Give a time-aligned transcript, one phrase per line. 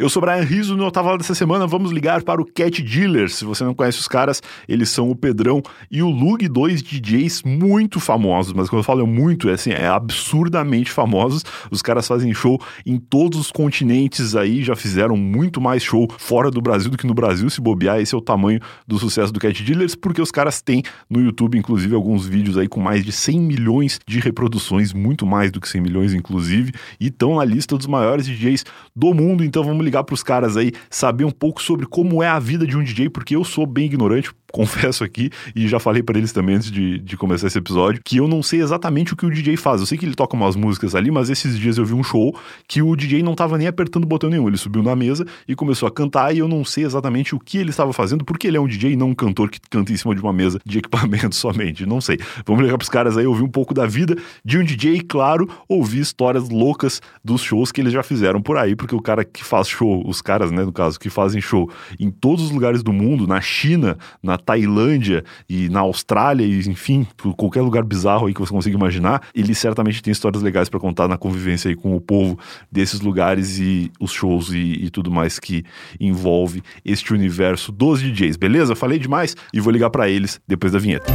[0.00, 3.34] Eu sou Brian Riso, no Lá dessa semana vamos ligar para o Cat Dealers.
[3.34, 7.42] Se você não conhece os caras, eles são o Pedrão e o Lug, dois DJs
[7.42, 11.44] muito famosos, mas quando eu falo muito, é assim, é absurdamente famosos.
[11.70, 16.50] Os caras fazem show em todos os continentes aí, já fizeram muito mais show fora
[16.50, 18.58] do Brasil do que no Brasil, se bobear, esse é o tamanho
[18.88, 22.68] do sucesso do Cat Dealers, porque os caras têm no YouTube, inclusive, alguns vídeos aí
[22.68, 27.08] com mais de 100 milhões de reproduções, muito mais do que 100 milhões, inclusive, e
[27.08, 28.64] estão na lista dos maiores DJs
[28.96, 32.28] do mundo, então vamos ligar para os caras aí, saber um pouco sobre como é
[32.28, 36.02] a vida de um DJ, porque eu sou bem ignorante, confesso aqui, e já falei
[36.02, 39.16] para eles também antes de, de começar esse episódio, que eu não sei exatamente o
[39.16, 39.80] que o DJ faz.
[39.80, 42.36] Eu sei que ele toca umas músicas ali, mas esses dias eu vi um show
[42.66, 44.48] que o DJ não tava nem apertando botão nenhum.
[44.48, 47.58] Ele subiu na mesa e começou a cantar, e eu não sei exatamente o que
[47.58, 49.96] ele estava fazendo, porque ele é um DJ e não um cantor que canta em
[49.96, 51.86] cima de uma mesa de equipamento somente.
[51.86, 52.18] Não sei.
[52.44, 56.00] Vamos ligar pros caras aí, ouvir um pouco da vida de um DJ claro, ouvir
[56.00, 59.68] histórias loucas dos shows que eles já fizeram por aí, porque o cara que faz
[59.80, 63.26] show, os caras, né, no caso, que fazem show em todos os lugares do mundo,
[63.26, 68.52] na China, na Tailândia e na Austrália, e enfim, qualquer lugar bizarro aí que você
[68.52, 72.38] consiga imaginar, ele certamente tem histórias legais para contar na convivência aí com o povo
[72.70, 75.64] desses lugares e os shows e, e tudo mais que
[75.98, 78.76] envolve este universo dos DJs, beleza?
[78.76, 81.10] Falei demais e vou ligar para eles depois da vinheta.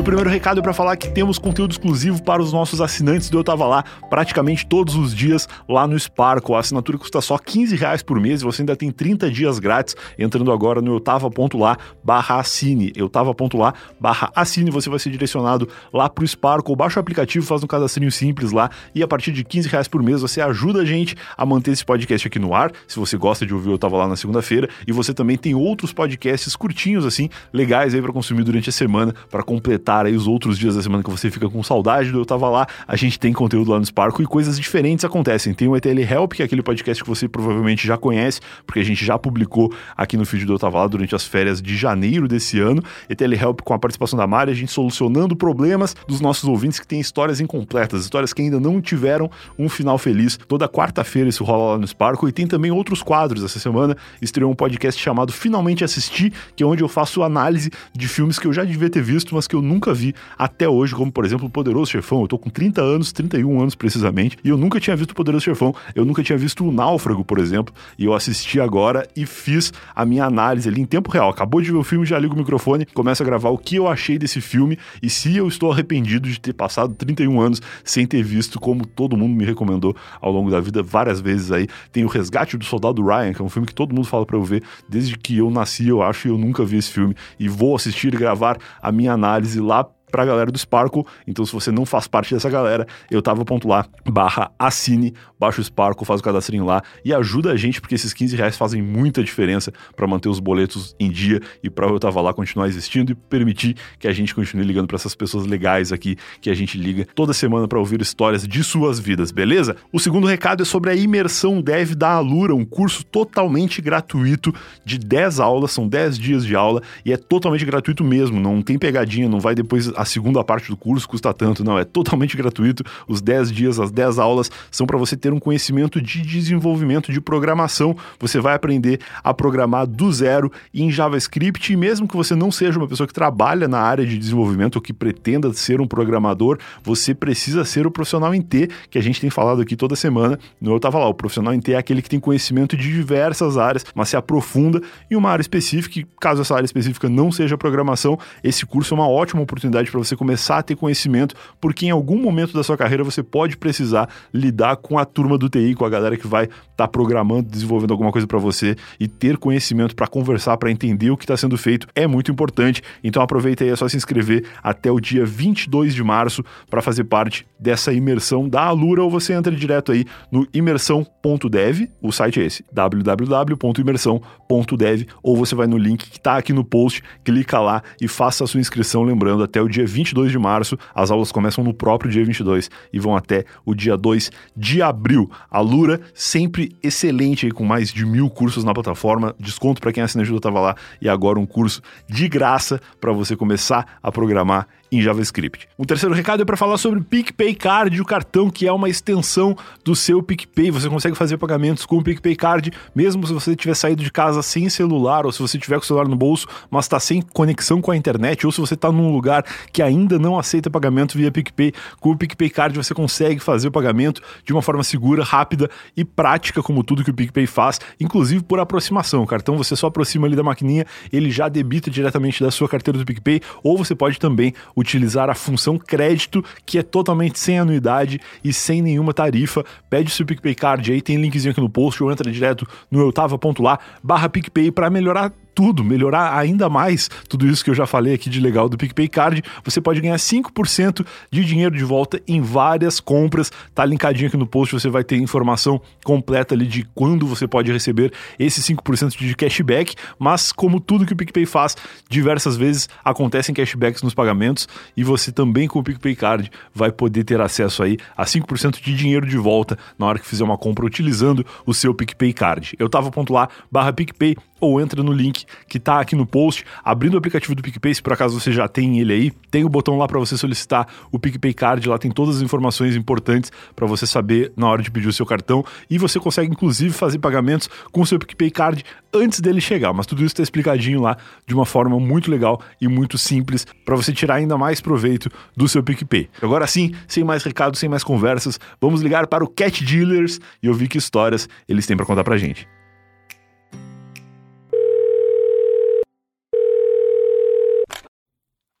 [0.00, 3.38] O primeiro recado é para falar que temos conteúdo exclusivo para os nossos assinantes do
[3.38, 6.54] Eu Tava Lá praticamente todos os dias lá no Sparkle.
[6.54, 9.94] A assinatura custa só 15 reais por mês e você ainda tem 30 dias grátis
[10.18, 12.90] entrando agora no eutava.lá barra assine.
[12.96, 14.70] eutava.lá barra assine.
[14.70, 16.74] Você vai ser direcionado lá pro Sparkle.
[16.74, 20.02] Baixa o aplicativo, faz um cadastrinho simples lá e a partir de 15 reais por
[20.02, 22.72] mês você ajuda a gente a manter esse podcast aqui no ar.
[22.88, 25.92] Se você gosta de ouvir Eu Tava Lá na segunda-feira e você também tem outros
[25.92, 30.26] podcasts curtinhos assim, legais aí para consumir durante a semana para completar completar aí os
[30.26, 33.18] outros dias da semana que você fica com saudade do Eu Tava Lá, a gente
[33.18, 35.52] tem conteúdo lá no Sparco e coisas diferentes acontecem.
[35.52, 38.84] Tem o ETL Help, que é aquele podcast que você provavelmente já conhece, porque a
[38.84, 42.28] gente já publicou aqui no feed do Eu Tava Lá durante as férias de janeiro
[42.28, 42.82] desse ano.
[43.08, 46.86] ETL Help com a participação da Mari, a gente solucionando problemas dos nossos ouvintes que
[46.86, 50.38] têm histórias incompletas, histórias que ainda não tiveram um final feliz.
[50.48, 53.42] Toda quarta-feira isso rola lá no Sparco e tem também outros quadros.
[53.42, 58.08] Essa semana estreou um podcast chamado Finalmente Assisti, que é onde eu faço análise de
[58.08, 61.10] filmes que eu já devia ter visto, mas que eu nunca vi até hoje, como
[61.12, 62.22] por exemplo o Poderoso Chefão.
[62.22, 65.44] Eu tô com 30 anos, 31 anos precisamente, e eu nunca tinha visto o Poderoso
[65.44, 65.74] Chefão.
[65.94, 70.04] Eu nunca tinha visto o Náufrago, por exemplo, e eu assisti agora e fiz a
[70.04, 71.30] minha análise ali em tempo real.
[71.30, 73.86] Acabou de ver o filme, já ligo o microfone, começo a gravar o que eu
[73.86, 78.22] achei desse filme e se eu estou arrependido de ter passado 31 anos sem ter
[78.22, 81.68] visto, como todo mundo me recomendou ao longo da vida várias vezes aí.
[81.92, 84.36] Tem o Resgate do Soldado Ryan, que é um filme que todo mundo fala para
[84.36, 87.48] eu ver desde que eu nasci, eu acho, e eu nunca vi esse filme e
[87.48, 91.04] vou assistir e gravar a minha análise lá para a galera do Sparkle.
[91.26, 95.60] Então, se você não faz parte dessa galera, eu tava ponto lá, barra assine, baixa
[95.60, 98.82] o Sparkle, faz o cadastrinho lá e ajuda a gente, porque esses 15 reais fazem
[98.82, 103.12] muita diferença para manter os boletos em dia e para eu tava lá continuar existindo
[103.12, 106.76] e permitir que a gente continue ligando para essas pessoas legais aqui que a gente
[106.78, 109.76] liga toda semana para ouvir histórias de suas vidas, beleza?
[109.92, 114.52] O segundo recado é sobre a imersão Dev da Alura, um curso totalmente gratuito
[114.84, 118.78] de 10 aulas, são 10 dias de aula e é totalmente gratuito mesmo, não tem
[118.78, 122.82] pegadinha, não vai depois a segunda parte do curso custa tanto, não, é totalmente gratuito.
[123.06, 127.20] Os 10 dias, as 10 aulas são para você ter um conhecimento de desenvolvimento de
[127.20, 127.94] programação.
[128.18, 132.78] Você vai aprender a programar do zero em JavaScript e mesmo que você não seja
[132.78, 137.14] uma pessoa que trabalha na área de desenvolvimento ou que pretenda ser um programador, você
[137.14, 140.38] precisa ser o profissional em T, que a gente tem falado aqui toda semana.
[140.58, 143.58] No eu tava lá, o profissional em T é aquele que tem conhecimento de diversas
[143.58, 144.80] áreas, mas se aprofunda
[145.10, 148.96] em uma área específica, e caso essa área específica não seja programação, esse curso é
[148.96, 152.76] uma ótima oportunidade para você começar a ter conhecimento, porque em algum momento da sua
[152.76, 156.44] carreira você pode precisar lidar com a turma do TI, com a galera que vai
[156.44, 161.10] estar tá programando, desenvolvendo alguma coisa para você e ter conhecimento para conversar, para entender
[161.10, 162.82] o que está sendo feito é muito importante.
[163.02, 167.04] Então aproveita aí, é só se inscrever até o dia 22 de março para fazer
[167.04, 172.44] parte dessa imersão da Alura ou você entra direto aí no imersão.dev, o site é
[172.44, 178.08] esse, www.imersão.dev ou você vai no link que está aqui no post, clica lá e
[178.08, 180.78] faça a sua inscrição, lembrando até o dia dia 22 de março.
[180.94, 185.30] As aulas começam no próprio dia 22 e vão até o dia 2 de abril.
[185.50, 189.34] A Lura, sempre excelente, aí, com mais de mil cursos na plataforma.
[189.38, 190.76] Desconto para quem assina ajuda estava lá.
[191.00, 195.68] E agora um curso de graça para você começar a programar em JavaScript.
[195.78, 198.88] O terceiro recado é para falar sobre o PicPay Card, o cartão que é uma
[198.88, 200.70] extensão do seu PicPay.
[200.70, 204.42] Você consegue fazer pagamentos com o PicPay Card, mesmo se você tiver saído de casa
[204.42, 207.80] sem celular ou se você tiver com o celular no bolso, mas está sem conexão
[207.80, 211.30] com a internet ou se você está num lugar que ainda não aceita pagamento via
[211.30, 211.72] PicPay.
[212.00, 216.04] Com o PicPay Card você consegue fazer o pagamento de uma forma segura, rápida e
[216.04, 219.22] prática, como tudo que o PicPay faz, inclusive por aproximação.
[219.22, 222.98] O cartão você só aproxima ali da maquininha, ele já debita diretamente da sua carteira
[222.98, 228.20] do PicPay, ou você pode também utilizar a função crédito, que é totalmente sem anuidade
[228.42, 229.64] e sem nenhuma tarifa.
[229.88, 233.78] Pede seu PicPay Card aí, tem linkzinho aqui no post ou entra direto no eutava.lá
[234.02, 238.30] barra PicPay para melhorar tudo, melhorar ainda mais tudo isso que eu já falei aqui
[238.30, 243.00] de legal do PicPay Card, você pode ganhar 5% de dinheiro de volta em várias
[243.00, 243.50] compras.
[243.74, 247.70] Tá linkadinho aqui no post, você vai ter informação completa ali de quando você pode
[247.72, 251.76] receber esse 5% de cashback, mas como tudo que o PicPay faz,
[252.08, 257.24] diversas vezes acontecem cashbacks nos pagamentos e você também com o PicPay Card vai poder
[257.24, 260.84] ter acesso aí a 5% de dinheiro de volta na hora que fizer uma compra
[260.84, 262.74] utilizando o seu PicPay Card.
[262.78, 266.64] Eu tava ponto lá, barra PicPay ou entra no link que está aqui no post,
[266.84, 269.68] abrindo o aplicativo do PicPay, se por acaso você já tem ele aí, tem o
[269.68, 273.86] botão lá para você solicitar o PicPay Card, lá tem todas as informações importantes para
[273.86, 277.68] você saber na hora de pedir o seu cartão e você consegue inclusive fazer pagamentos
[277.90, 281.16] com o seu PicPay Card antes dele chegar, mas tudo isso está explicadinho lá
[281.46, 285.68] de uma forma muito legal e muito simples para você tirar ainda mais proveito do
[285.68, 286.28] seu PicPay.
[286.40, 290.68] Agora sim, sem mais recados, sem mais conversas, vamos ligar para o Cat Dealers e
[290.68, 292.79] ouvir que histórias eles têm para contar pra gente.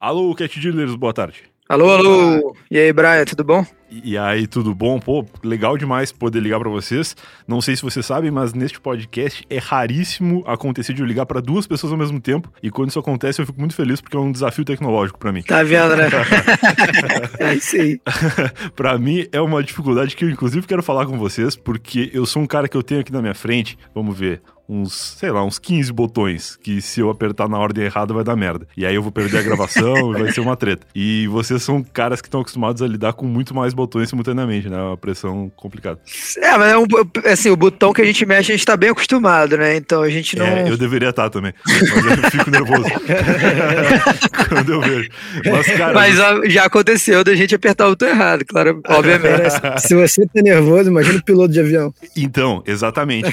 [0.00, 1.42] Alô, Cat Dealers, boa tarde.
[1.68, 2.56] Alô, alô.
[2.70, 3.66] E aí, Brian, tudo bom?
[3.90, 4.98] E aí, tudo bom?
[4.98, 7.14] Pô, legal demais poder ligar para vocês.
[7.46, 11.42] Não sei se vocês sabem, mas neste podcast é raríssimo acontecer de eu ligar para
[11.42, 12.50] duas pessoas ao mesmo tempo.
[12.62, 15.42] E quando isso acontece, eu fico muito feliz porque é um desafio tecnológico para mim.
[15.42, 16.08] Tá vendo, né?
[17.38, 18.00] é isso aí.
[18.74, 22.40] para mim é uma dificuldade que eu inclusive quero falar com vocês, porque eu sou
[22.40, 25.58] um cara que eu tenho aqui na minha frente, vamos ver, uns, sei lá, uns
[25.58, 28.66] 15 botões que se eu apertar na ordem errada vai dar merda.
[28.76, 30.86] E aí eu vou perder a gravação e vai ser uma treta.
[30.94, 34.76] E vocês são caras que estão acostumados a lidar com muito mais botões simultaneamente, né?
[34.76, 35.98] É uma pressão complicada.
[36.38, 36.84] É, mas é um,
[37.24, 39.76] assim, o botão que a gente mexe a gente tá bem acostumado, né?
[39.76, 40.46] Então a gente não.
[40.46, 41.52] É, eu deveria estar tá também.
[41.66, 42.84] Mas eu fico nervoso.
[44.48, 45.10] Quando eu vejo.
[45.44, 45.94] Mas, cara.
[45.94, 46.16] Mas
[46.52, 49.50] já aconteceu da gente apertar o botão errado, claro, obviamente.
[49.80, 51.92] se você tá nervoso, imagina o piloto de avião.
[52.16, 53.30] Então, exatamente.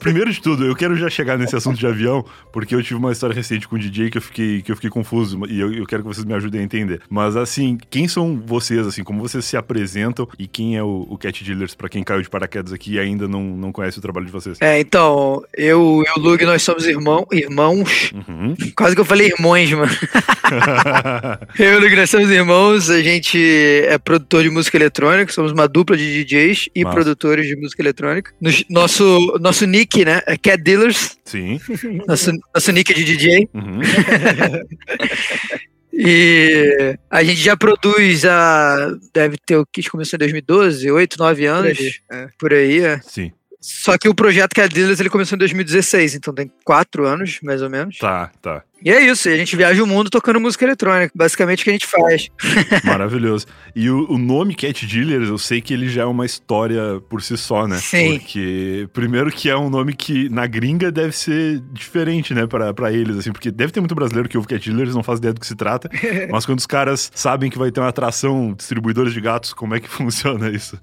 [0.00, 3.12] Primeiro de tudo, eu quero já chegar nesse assunto de avião, porque eu tive uma
[3.12, 5.86] história recente com o DJ que eu fiquei, que eu fiquei confuso e eu, eu
[5.86, 7.02] quero que vocês me ajudem a entender.
[7.10, 11.18] Mas assim, quem são vocês, assim, como vocês se apresentam e quem é o, o
[11.18, 14.26] Cat Dealers para quem caiu de paraquedas aqui e ainda não, não conhece o trabalho
[14.26, 14.58] de vocês?
[14.60, 18.12] É, então, eu e o Lug, nós somos irmão, irmãos.
[18.12, 18.54] Uhum.
[18.76, 19.92] Quase que eu falei irmãos, mano.
[21.58, 23.38] eu e o Lug, nós somos irmãos, a gente
[23.86, 28.32] é produtor de música eletrônica, somos uma dupla de DJs e produtores de música eletrônica.
[28.70, 31.16] nosso, nosso nick, né, é Cat Dealers.
[31.24, 31.58] Sim.
[32.06, 33.48] Nosso, nosso nick de DJ.
[33.54, 33.80] Uhum.
[36.00, 38.94] E a gente já produz a.
[39.12, 41.76] Deve ter o que começou em 2012, 8, 9 anos.
[41.76, 41.94] Por aí.
[42.12, 42.28] É.
[42.38, 43.00] Por aí é.
[43.00, 43.32] Sim.
[43.60, 47.04] Só que o projeto que é a Dealers ele começou em 2016, então tem 4
[47.04, 47.98] anos, mais ou menos.
[47.98, 48.62] Tá, tá.
[48.84, 51.72] E é isso, a gente viaja o mundo tocando música eletrônica, basicamente o que a
[51.72, 52.28] gente faz.
[52.84, 53.46] Maravilhoso.
[53.74, 57.20] E o, o, nome Cat Dealers, eu sei que ele já é uma história por
[57.20, 57.76] si só, né?
[57.78, 58.18] Sim.
[58.18, 62.92] Porque, primeiro que é um nome que na gringa deve ser diferente, né, pra, pra
[62.92, 65.40] eles, assim, porque deve ter muito brasileiro que ouve Cat Dealers, não faz ideia do
[65.40, 65.90] que se trata,
[66.30, 69.80] mas quando os caras sabem que vai ter uma atração distribuidores de gatos, como é
[69.80, 70.78] que funciona isso?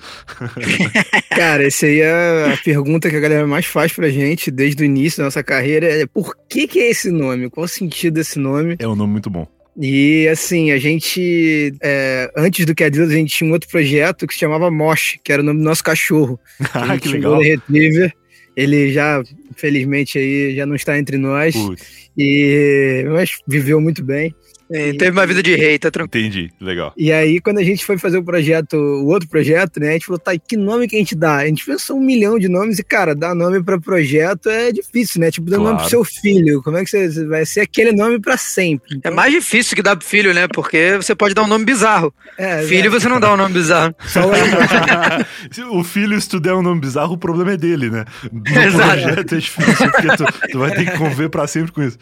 [1.29, 4.85] Cara, essa aí é a pergunta que a galera mais faz pra gente desde o
[4.85, 7.49] início da nossa carreira, é por que que é esse nome?
[7.49, 8.75] Qual o sentido esse nome.
[8.79, 9.47] É um nome muito bom.
[9.77, 13.69] E assim, a gente, é, antes do que a Deus, a gente tinha um outro
[13.69, 16.39] projeto que se chamava Mosh, que era o nome do nosso cachorro.
[16.73, 17.39] ah, que legal.
[17.39, 18.13] Retriever.
[18.55, 21.53] Ele já, infelizmente, aí já não está entre nós.
[21.53, 22.09] Putz.
[22.17, 24.33] E, mas viveu muito bem.
[24.75, 26.25] É, teve uma vida de rei, tá tranquilo.
[26.25, 26.93] Entendi, legal.
[26.97, 30.05] E aí, quando a gente foi fazer o projeto, o outro projeto, né, a gente
[30.05, 31.37] falou, tá, que nome que a gente dá?
[31.37, 35.21] A gente pensou um milhão de nomes e, cara, dar nome pra projeto é difícil,
[35.21, 35.31] né?
[35.31, 35.71] Tipo, dar claro.
[35.71, 36.61] nome pro seu filho.
[36.61, 38.95] Como é que você vai ser aquele nome pra sempre?
[38.95, 39.11] Então...
[39.11, 40.47] É mais difícil que dar pro filho, né?
[40.47, 42.13] Porque você pode dar um nome bizarro.
[42.37, 42.89] É, filho, é.
[42.89, 43.95] você não dá um nome bizarro.
[44.07, 44.21] Só
[45.51, 48.05] Se o filho, se tu der um nome bizarro, o problema é dele, né?
[48.31, 49.01] No Exato.
[49.01, 51.97] projeto é difícil, porque tu, tu vai ter que conviver pra sempre com isso.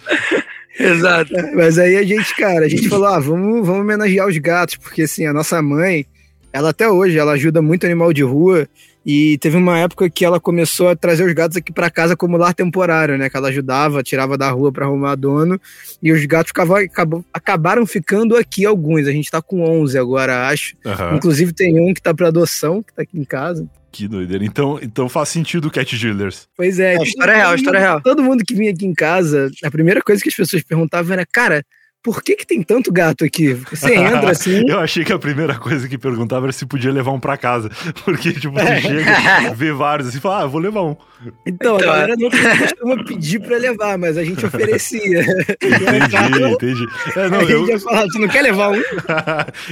[0.80, 1.34] Exato.
[1.54, 5.04] Mas aí a gente, cara, a gente falou, ah, vamos, vamos homenagear os gatos, porque
[5.04, 6.06] assim, a nossa mãe,
[6.52, 8.68] ela até hoje, ela ajuda muito animal de rua.
[9.06, 12.38] E teve uma época que ela começou a trazer os gatos aqui para casa como
[12.38, 13.30] lar temporário, né?
[13.30, 15.60] Que ela ajudava, tirava da rua para arrumar dono.
[16.02, 19.06] E os gatos ficavam, acabam, acabaram ficando aqui alguns.
[19.06, 20.76] A gente tá com 11 agora, acho.
[20.86, 21.18] Uhum.
[21.18, 23.68] Inclusive tem um que tá para adoção, que tá aqui em casa.
[23.94, 24.44] Que doideira.
[24.44, 26.48] Então, então faz sentido o Cat Dealers.
[26.58, 26.96] Pois é.
[26.96, 28.02] é história real, história real.
[28.02, 31.24] Todo mundo que vinha aqui em casa, a primeira coisa que as pessoas perguntavam era,
[31.32, 31.64] cara,
[32.04, 33.54] por que, que tem tanto gato aqui?
[33.54, 34.66] Você entra assim.
[34.68, 37.72] eu achei que a primeira coisa que perguntava era se podia levar um pra casa.
[38.04, 38.82] Porque, tipo, você é.
[38.82, 39.12] chega,
[39.56, 40.98] vê vários assim e fala, ah, vou levar um.
[41.46, 45.22] Então, então a galera não costuma pedir pra levar, mas a gente oferecia.
[45.22, 46.86] Entendi, entendi.
[47.16, 47.68] É, não, a gente eu...
[47.70, 48.82] ia falar, tu não quer levar um?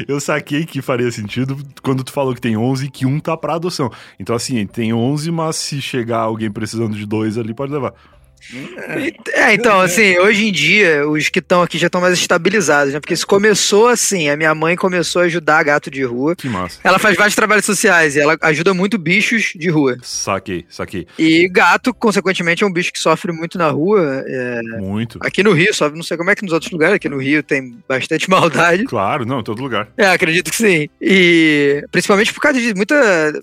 [0.07, 3.35] eu saquei que faria sentido quando tu falou que tem 11 e que um tá
[3.35, 3.91] pra adoção.
[4.17, 7.93] Então, assim, tem 11, mas se chegar alguém precisando de dois ali, pode levar.
[9.33, 12.99] É, então, assim, hoje em dia, os que estão aqui já estão mais estabilizados, né?
[12.99, 16.35] Porque isso começou assim, a minha mãe começou a ajudar gato de rua.
[16.35, 16.79] Que massa.
[16.83, 19.97] Ela faz vários trabalhos sociais e ela ajuda muito bichos de rua.
[20.01, 21.07] Saquei, saquei.
[21.17, 24.23] E gato, consequentemente, é um bicho que sofre muito na rua.
[24.25, 24.61] É...
[24.79, 25.19] Muito.
[25.21, 27.43] Aqui no Rio, sofre, não sei como é que nos outros lugares, aqui no Rio
[27.43, 28.85] tem bastante maldade.
[28.85, 29.89] Claro, não, em todo lugar.
[29.97, 30.89] É, acredito que sim.
[30.99, 32.95] E principalmente por causa de muita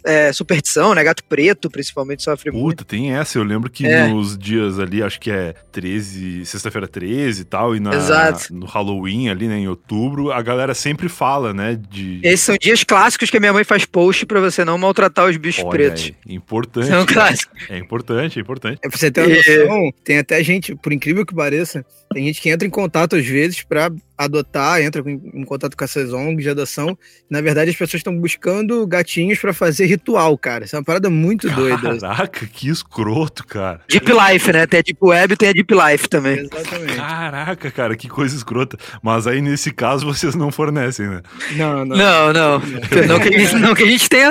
[0.05, 1.05] é, superstição, né?
[1.05, 2.79] Gato preto, principalmente, sofre Puta, muito.
[2.79, 3.39] Puta, tem essa.
[3.39, 4.09] Eu lembro que é.
[4.09, 8.55] nos dias ali, acho que é 13, sexta-feira 13 e tal, e na, Exato.
[8.55, 12.21] no Halloween ali, né, em outubro, a galera sempre fala, né, de...
[12.23, 15.37] Esses são dias clássicos que a minha mãe faz post para você não maltratar os
[15.37, 16.13] bichos Olha pretos.
[16.27, 16.89] Aí, importante.
[16.89, 17.71] São clássicos.
[17.71, 18.79] É importante, é importante.
[18.83, 22.41] É pra você ter uma noção, tem até gente, por incrível que pareça, tem gente
[22.41, 26.51] que entra em contato às vezes para adotar, entra em contato com essas ONGs de
[26.51, 26.99] adoção.
[27.31, 30.65] Na verdade, as pessoas estão buscando gatinhos para fazer ritual, cara.
[30.65, 31.97] Isso é uma parada muito doida.
[31.99, 33.81] Caraca, que escroto, cara.
[33.89, 34.67] Deep Life, né?
[34.67, 36.41] Tem a Deep Web e tem a Deep Life também.
[36.41, 36.97] Exatamente.
[36.97, 38.77] Caraca, cara, que coisa escrota.
[39.01, 41.23] Mas aí, nesse caso, vocês não fornecem, né?
[41.53, 41.97] Não, não.
[41.97, 42.59] Não, não.
[43.07, 44.31] não, que, a gente, não que a gente tenha.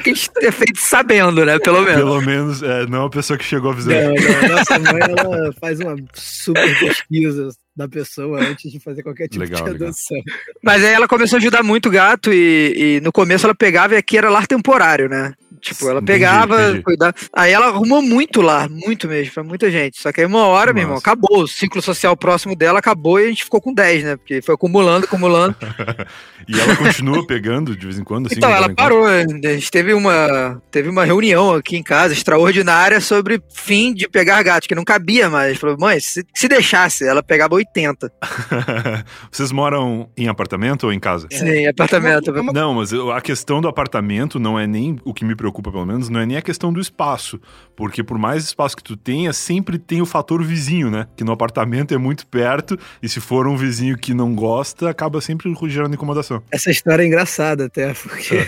[0.00, 1.58] Que a gente tenha feito sabendo, né?
[1.58, 1.98] Pelo menos.
[1.98, 4.14] Pelo menos, é, não a pessoa que chegou avisando.
[4.14, 4.56] Não, não.
[4.56, 7.48] Nossa mãe, ela faz uma super pesquisa
[7.78, 10.16] da pessoa antes de fazer qualquer tipo legal, de adoção.
[10.16, 10.38] Legal.
[10.60, 13.94] Mas aí ela começou a ajudar muito o gato e, e, no começo ela pegava
[13.94, 15.32] e aqui era lar temporário, né?
[15.58, 17.14] Tipo, ela pegava, cuidava.
[17.32, 20.00] Aí ela arrumou muito lá, muito mesmo, pra muita gente.
[20.00, 20.74] Só que aí uma hora, Nossa.
[20.74, 21.42] meu irmão, acabou.
[21.42, 24.16] O ciclo social próximo dela acabou e a gente ficou com 10, né?
[24.16, 25.56] Porque foi acumulando, acumulando.
[26.48, 28.36] e ela continua pegando de vez em quando, assim?
[28.36, 29.04] Então, ela parou.
[29.04, 34.42] A gente teve uma, teve uma reunião aqui em casa, extraordinária, sobre fim de pegar
[34.42, 35.58] gato, que não cabia mais.
[35.58, 38.10] Falou, mãe, se, se deixasse, ela pegava 80.
[39.30, 41.26] Vocês moram em apartamento ou em casa?
[41.30, 42.32] Sim, apartamento.
[42.52, 45.86] Não, mas a questão do apartamento não é nem o que me preocupa preocupa, pelo
[45.86, 47.40] menos, não é nem a questão do espaço.
[47.74, 51.06] Porque por mais espaço que tu tenha, sempre tem o fator vizinho, né?
[51.16, 55.20] Que no apartamento é muito perto, e se for um vizinho que não gosta, acaba
[55.20, 56.42] sempre gerando incomodação.
[56.50, 58.46] Essa história é engraçada até, porque é.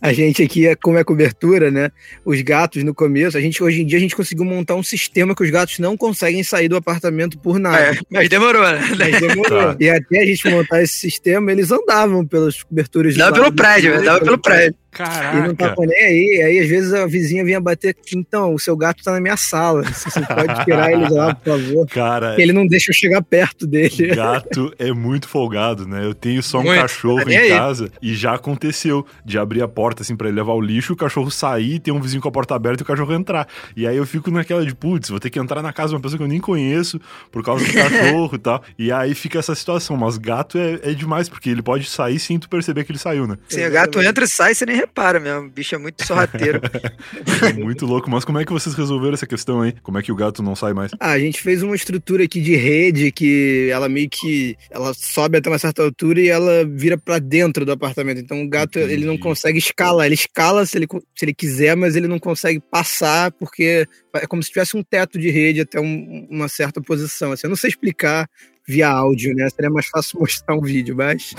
[0.00, 1.90] a gente aqui, é, como é cobertura, né?
[2.24, 5.34] Os gatos no começo, a gente hoje em dia a gente conseguiu montar um sistema
[5.34, 7.78] que os gatos não conseguem sair do apartamento por nada.
[7.78, 8.80] É, mas demorou, né?
[8.96, 9.74] Mas demorou.
[9.74, 9.76] Tá.
[9.80, 13.16] E até a gente montar esse sistema, eles andavam pelas coberturas.
[13.16, 14.76] Dava pelo prédio, dava pelo prédio.
[14.90, 15.38] Caraca.
[15.38, 16.42] E não tava nem aí.
[16.44, 17.96] Aí às vezes a vizinha vinha bater.
[18.14, 19.82] Então, o seu gato tá na minha sala.
[19.82, 21.86] Você pode tirar ele lá, por favor.
[21.88, 22.40] Cara.
[22.40, 24.08] Ele não deixa eu chegar perto dele.
[24.20, 26.04] Gato é muito folgado, né?
[26.04, 26.80] Eu tenho só um muito.
[26.80, 30.52] cachorro tá em casa e já aconteceu de abrir a porta assim para ele levar
[30.52, 33.12] o lixo, o cachorro sair, ter um vizinho com a porta aberta e o cachorro
[33.14, 33.46] entrar.
[33.76, 36.00] E aí eu fico naquela de, putz, vou ter que entrar na casa de uma
[36.00, 38.62] pessoa que eu nem conheço por causa do cachorro e tal.
[38.78, 39.96] E aí fica essa situação.
[39.96, 43.26] Mas gato é, é demais, porque ele pode sair sem tu perceber que ele saiu,
[43.26, 43.36] né?
[43.48, 45.46] Sim, o gato entra e sai, você nem repara mesmo.
[45.46, 46.60] O bicho é muito sorrateiro.
[47.48, 48.10] é muito louco.
[48.10, 49.72] Mas como é que vocês resolveram essa questão aí?
[49.82, 50.90] Como é que o gato não sai mais?
[50.98, 55.38] Ah, a gente fez uma estrutura aqui de rede que ela meio que ela sobe
[55.38, 58.20] até uma certa altura e ela vira para dentro do apartamento.
[58.20, 58.94] Então o gato Entendi.
[58.94, 60.06] ele não consegue escalar.
[60.06, 64.42] Ele escala se ele, se ele quiser, mas ele não consegue passar porque é como
[64.42, 67.32] se tivesse um teto de rede até um, uma certa posição.
[67.32, 68.28] Assim, eu não sei explicar
[68.66, 69.48] via áudio, né?
[69.50, 71.34] Seria mais fácil mostrar um vídeo, mas.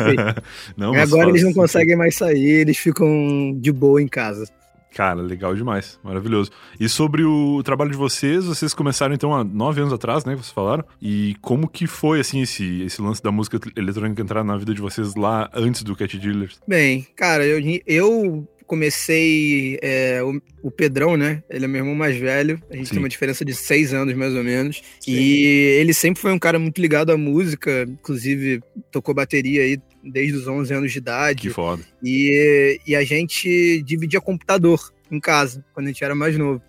[0.76, 4.46] Não, mas Agora eles não conseguem mais sair, eles ficam de boa em casa.
[4.94, 6.50] Cara, legal demais, maravilhoso.
[6.78, 10.34] E sobre o trabalho de vocês, vocês começaram então há nove anos atrás, né?
[10.34, 10.84] Vocês falaram.
[11.00, 14.80] E como que foi, assim, esse, esse lance da música eletrônica entrar na vida de
[14.80, 16.60] vocês lá antes do Cat Dealers?
[16.66, 19.80] Bem, cara, eu, eu comecei.
[19.82, 21.42] É, o, o, Pedrão, né?
[21.50, 22.62] Ele é meu irmão mais velho.
[22.70, 22.92] A gente Sim.
[22.92, 24.80] tem uma diferença de seis anos, mais ou menos.
[25.00, 25.12] Sim.
[25.12, 25.44] E
[25.80, 27.84] ele sempre foi um cara muito ligado à música.
[27.88, 28.62] Inclusive,
[28.92, 31.42] tocou bateria aí desde os 11 anos de idade.
[31.42, 31.82] Que foda.
[32.00, 36.62] E, e a gente dividia computador em casa, quando a gente era mais novo.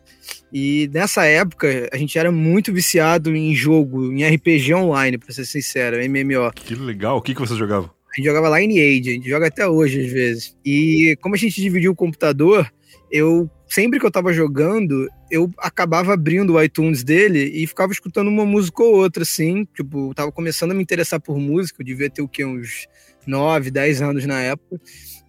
[0.52, 5.46] E nessa época, a gente era muito viciado em jogo, em RPG online, pra ser
[5.46, 6.52] sincero, MMO.
[6.56, 7.18] Que legal.
[7.18, 7.94] O que, que você jogava?
[8.12, 10.58] A gente jogava Lineage, a gente joga até hoje às vezes.
[10.66, 12.72] E como a gente dividiu o computador,
[13.10, 18.28] eu sempre que eu tava jogando, eu acabava abrindo o iTunes dele e ficava escutando
[18.28, 19.66] uma música ou outra, assim.
[19.74, 22.44] Tipo, tava começando a me interessar por música, eu devia ter o quê?
[22.44, 22.88] Uns
[23.26, 24.82] 9, 10 anos na época.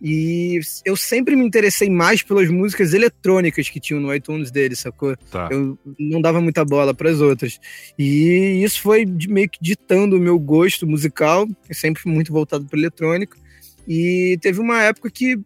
[0.05, 5.17] E eu sempre me interessei mais pelas músicas eletrônicas que tinham no iTunes dele, sacou?
[5.31, 5.49] Tá.
[5.49, 7.61] Eu não dava muita bola para as outras.
[7.97, 13.37] E isso foi meio que ditando o meu gosto musical, sempre muito voltado para eletrônico.
[13.87, 15.39] E teve uma época que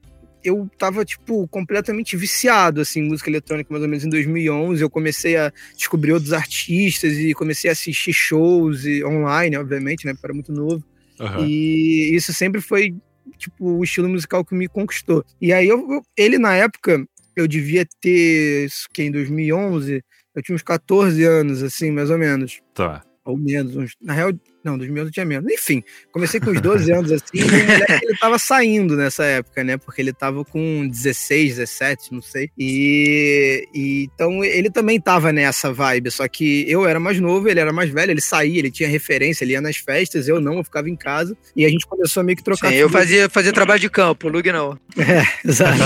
[0.43, 4.81] eu tava, tipo, completamente viciado, assim, em música eletrônica, mais ou menos em 2011.
[4.81, 10.15] Eu comecei a descobrir outros artistas e comecei a assistir shows e online, obviamente, né?
[10.15, 10.83] Porque era muito novo.
[11.19, 11.47] Uhum.
[11.47, 12.95] E isso sempre foi,
[13.39, 15.25] tipo, o estilo musical que me conquistou.
[15.41, 20.03] E aí, eu, ele, na época, eu devia ter, que em 2011,
[20.35, 22.61] eu tinha uns 14 anos, assim, mais ou menos.
[22.75, 23.03] Tá.
[23.27, 25.53] Ou menos, uns, na real, não, 2000 eu tinha menos.
[25.53, 27.41] Enfim, comecei com uns 12 anos assim, e
[28.07, 29.77] ele tava saindo nessa época, né?
[29.77, 32.51] Porque ele tava com 16, 17, não sei.
[32.57, 37.59] E, e, então ele também tava nessa vibe, só que eu era mais novo, ele
[37.59, 40.65] era mais velho, ele saía, ele tinha referência, ele ia nas festas, eu não, eu
[40.65, 41.37] ficava em casa.
[41.57, 42.71] E a gente começou a meio que trocar.
[42.71, 44.79] Sim, eu fazia, fazia trabalho de campo, o Lug não.
[44.97, 45.83] É, exato.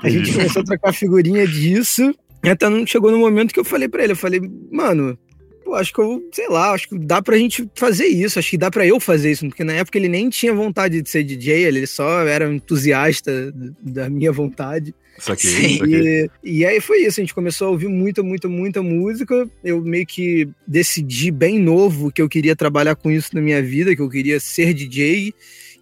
[0.00, 2.14] a gente começou a trocar figurinha disso.
[2.44, 4.40] Até chegou no momento que eu falei para ele, eu falei,
[4.70, 5.18] mano,
[5.64, 8.58] Pô, acho que eu, sei lá, acho que dá pra gente fazer isso, acho que
[8.58, 11.64] dá pra eu fazer isso, porque na época ele nem tinha vontade de ser DJ,
[11.64, 14.94] ele só era um entusiasta da minha vontade.
[15.18, 19.48] Saquei, E, e aí foi isso, a gente começou a ouvir muita, muita, muita música.
[19.62, 23.94] Eu meio que decidi bem novo que eu queria trabalhar com isso na minha vida,
[23.94, 25.32] que eu queria ser DJ.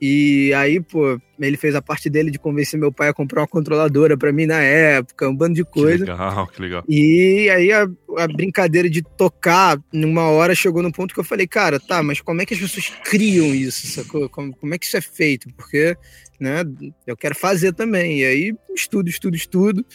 [0.05, 3.47] E aí, pô, ele fez a parte dele de convencer meu pai a comprar uma
[3.47, 6.05] controladora para mim na época, um bando de coisa.
[6.05, 6.85] Que legal, que legal.
[6.89, 11.47] E aí a, a, brincadeira de tocar, numa hora chegou no ponto que eu falei,
[11.47, 14.29] cara, tá, mas como é que as pessoas criam isso, sacou?
[14.29, 15.49] Como, como é que isso é feito?
[15.55, 15.97] Porque,
[16.41, 16.65] né,
[17.07, 18.23] eu quero fazer também.
[18.23, 19.87] E aí, estudo, estudo, estudo.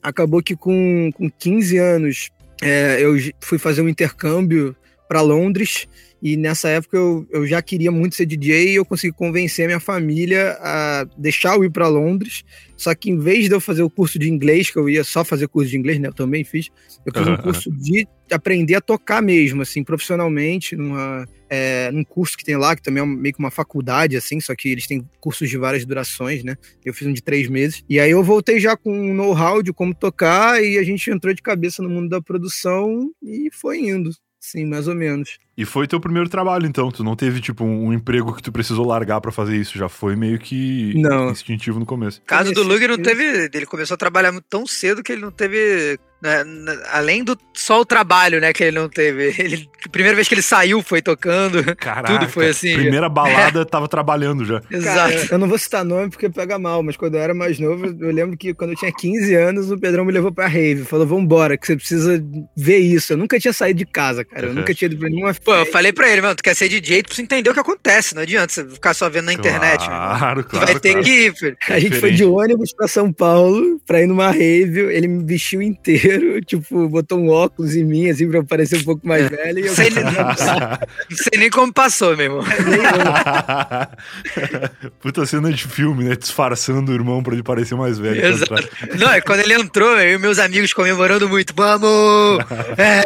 [0.00, 2.30] Acabou que com, com 15 anos
[2.62, 4.76] é, eu fui fazer um intercâmbio
[5.08, 5.88] para Londres
[6.22, 9.68] e nessa época eu, eu já queria muito ser DJ e eu consegui convencer a
[9.68, 12.42] minha família a deixar eu ir para Londres.
[12.76, 15.24] Só que em vez de eu fazer o curso de inglês, que eu ia só
[15.24, 16.08] fazer curso de inglês, né?
[16.08, 16.68] Eu também fiz.
[17.04, 22.36] Eu fiz um curso de aprender a tocar mesmo, assim, profissionalmente, numa, é, num curso
[22.36, 25.08] que tem lá, que também é meio que uma faculdade, assim, só que eles têm
[25.20, 26.56] cursos de várias durações, né?
[26.84, 27.84] Eu fiz um de três meses.
[27.88, 31.32] E aí eu voltei já com um know-how de como tocar e a gente entrou
[31.32, 34.10] de cabeça no mundo da produção e foi indo.
[34.46, 35.38] Sim, mais ou menos.
[35.56, 36.88] E foi teu primeiro trabalho, então?
[36.92, 39.76] Tu não teve, tipo, um, emprego que tu precisou largar para fazer isso?
[39.76, 41.30] Já foi meio que não.
[41.30, 42.22] instintivo no começo.
[42.24, 43.50] Caso do Luger não teve...
[43.52, 46.44] Ele começou a trabalhar tão cedo que ele não teve né,
[46.92, 49.34] além do só o trabalho, né, que ele não teve.
[49.46, 51.62] Ele, a primeira vez que ele saiu foi tocando.
[51.76, 52.74] Caraca, tudo foi assim.
[52.74, 53.64] Primeira balada, é.
[53.64, 54.60] tava trabalhando já.
[54.70, 55.12] Exato.
[55.12, 57.86] Cara, eu não vou citar nome porque pega mal, mas quando eu era mais novo,
[57.86, 60.84] eu lembro que quando eu tinha 15 anos, o Pedrão me levou pra rave.
[60.84, 62.22] Falou, vambora, que você precisa
[62.56, 63.12] ver isso.
[63.12, 64.48] Eu nunca tinha saído de casa, cara.
[64.48, 66.68] Eu nunca tinha ido pra nenhuma Pô, eu falei pra ele, mano, tu quer ser
[66.68, 68.14] DJ, tu precisa entender o que acontece.
[68.14, 69.84] Não adianta você ficar só vendo na internet.
[69.84, 70.66] Claro, claro.
[70.66, 71.04] vai ter claro.
[71.04, 71.56] que ir, filho.
[71.68, 74.80] A gente foi de ônibus pra São Paulo pra ir numa rave.
[74.80, 76.05] Ele me vestiu inteiro,
[76.46, 79.60] tipo, botou um óculos em mim, assim, pra eu parecer um pouco mais velho.
[79.60, 79.74] E eu...
[79.74, 82.44] sei, não sei nem como passou, meu irmão.
[85.00, 86.16] Puta cena de filme, né?
[86.16, 88.24] Disfarçando o irmão pra ele parecer mais velho.
[88.24, 88.68] Exato.
[88.98, 91.54] Não, é quando ele entrou, eu e meus amigos comemorando muito.
[91.54, 92.44] Vamos!
[92.76, 93.02] É.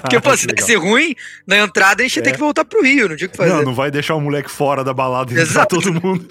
[0.00, 1.14] Porque, pô, se desse ruim,
[1.46, 2.22] na entrada a gente é.
[2.22, 3.52] ter que voltar pro Rio, não tinha o que fazer.
[3.52, 6.26] Não, não vai deixar o moleque fora da balada e entrar todo mundo.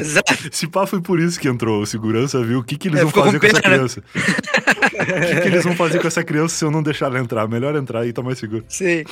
[0.00, 0.34] Exato.
[0.52, 1.82] Esse pá foi por isso que entrou.
[1.82, 4.02] O segurança viu o que, que eles é, vão fazer com, com essa criança.
[4.14, 7.48] o que, que, eles vão fazer com essa criança se eu não deixar ela entrar?
[7.48, 8.64] Melhor entrar e tá mais seguro.
[8.68, 9.04] Sim.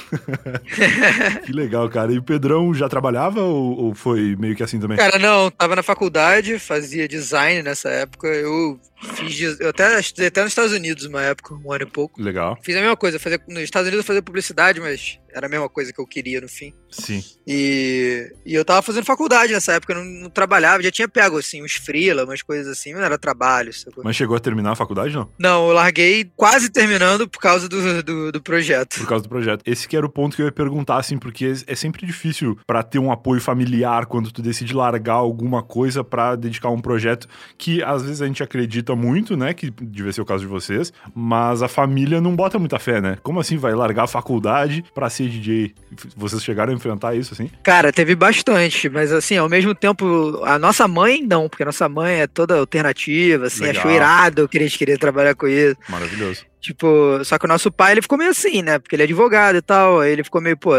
[1.44, 2.12] que legal, cara.
[2.12, 4.96] E o Pedrão já trabalhava ou, ou, foi meio que assim também?
[4.96, 5.50] Cara, não.
[5.50, 8.28] Tava na faculdade, fazia design nessa época.
[8.28, 8.78] Eu
[9.14, 9.58] fiz.
[9.60, 12.20] Eu até estudei até nos Estados Unidos uma época, um ano e pouco.
[12.20, 12.58] Legal.
[12.62, 13.18] Fiz a mesma coisa.
[13.18, 16.40] Fazer, nos Estados Unidos eu fazia publicidade, mas era a mesma coisa que eu queria
[16.40, 16.72] no fim.
[16.90, 17.22] Sim.
[17.46, 21.38] E, e eu tava fazendo faculdade nessa época, eu não, não trabalhava, já tinha pego
[21.38, 23.72] assim, uns freela, umas coisas assim, não era trabalho.
[23.72, 24.04] Sacou?
[24.04, 25.28] Mas chegou a terminar a faculdade, não?
[25.38, 28.98] Não, eu larguei quase terminando por causa do, do, do, projeto.
[29.00, 29.62] Por causa do projeto.
[29.66, 32.82] Esse que era o ponto que eu ia perguntar, assim, porque é sempre difícil para
[32.82, 37.26] ter um apoio familiar quando tu decide largar alguma coisa para dedicar um projeto
[37.58, 39.52] que às vezes a gente acredita muito, né?
[39.52, 43.18] Que devia ser o caso de vocês, mas a família não bota muita fé, né?
[43.22, 45.74] Como assim vai largar a faculdade pra ser DJ?
[46.16, 47.50] Vocês chegaram a enfrentar isso, assim?
[47.62, 51.88] Cara, teve bastante, mas assim, ao mesmo tempo, a nossa mãe não, porque a nossa
[51.88, 53.80] mãe é toda alternativa, assim, Legal.
[53.80, 55.76] achou irado que a gente queria trabalhar com isso.
[55.88, 56.44] Maravilhoso.
[56.60, 58.78] Tipo, só que o nosso pai, ele ficou meio assim, né?
[58.78, 60.74] Porque ele é advogado e tal, aí ele ficou meio, pô,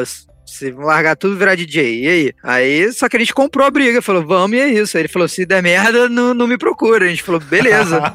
[0.74, 2.04] Vão largar tudo e virar DJ.
[2.04, 2.34] E aí?
[2.44, 4.96] Aí, só que a gente comprou a briga, falou, vamos e é isso.
[4.96, 7.06] Aí ele falou, se der merda, não, não me procura.
[7.06, 8.00] A gente falou, beleza.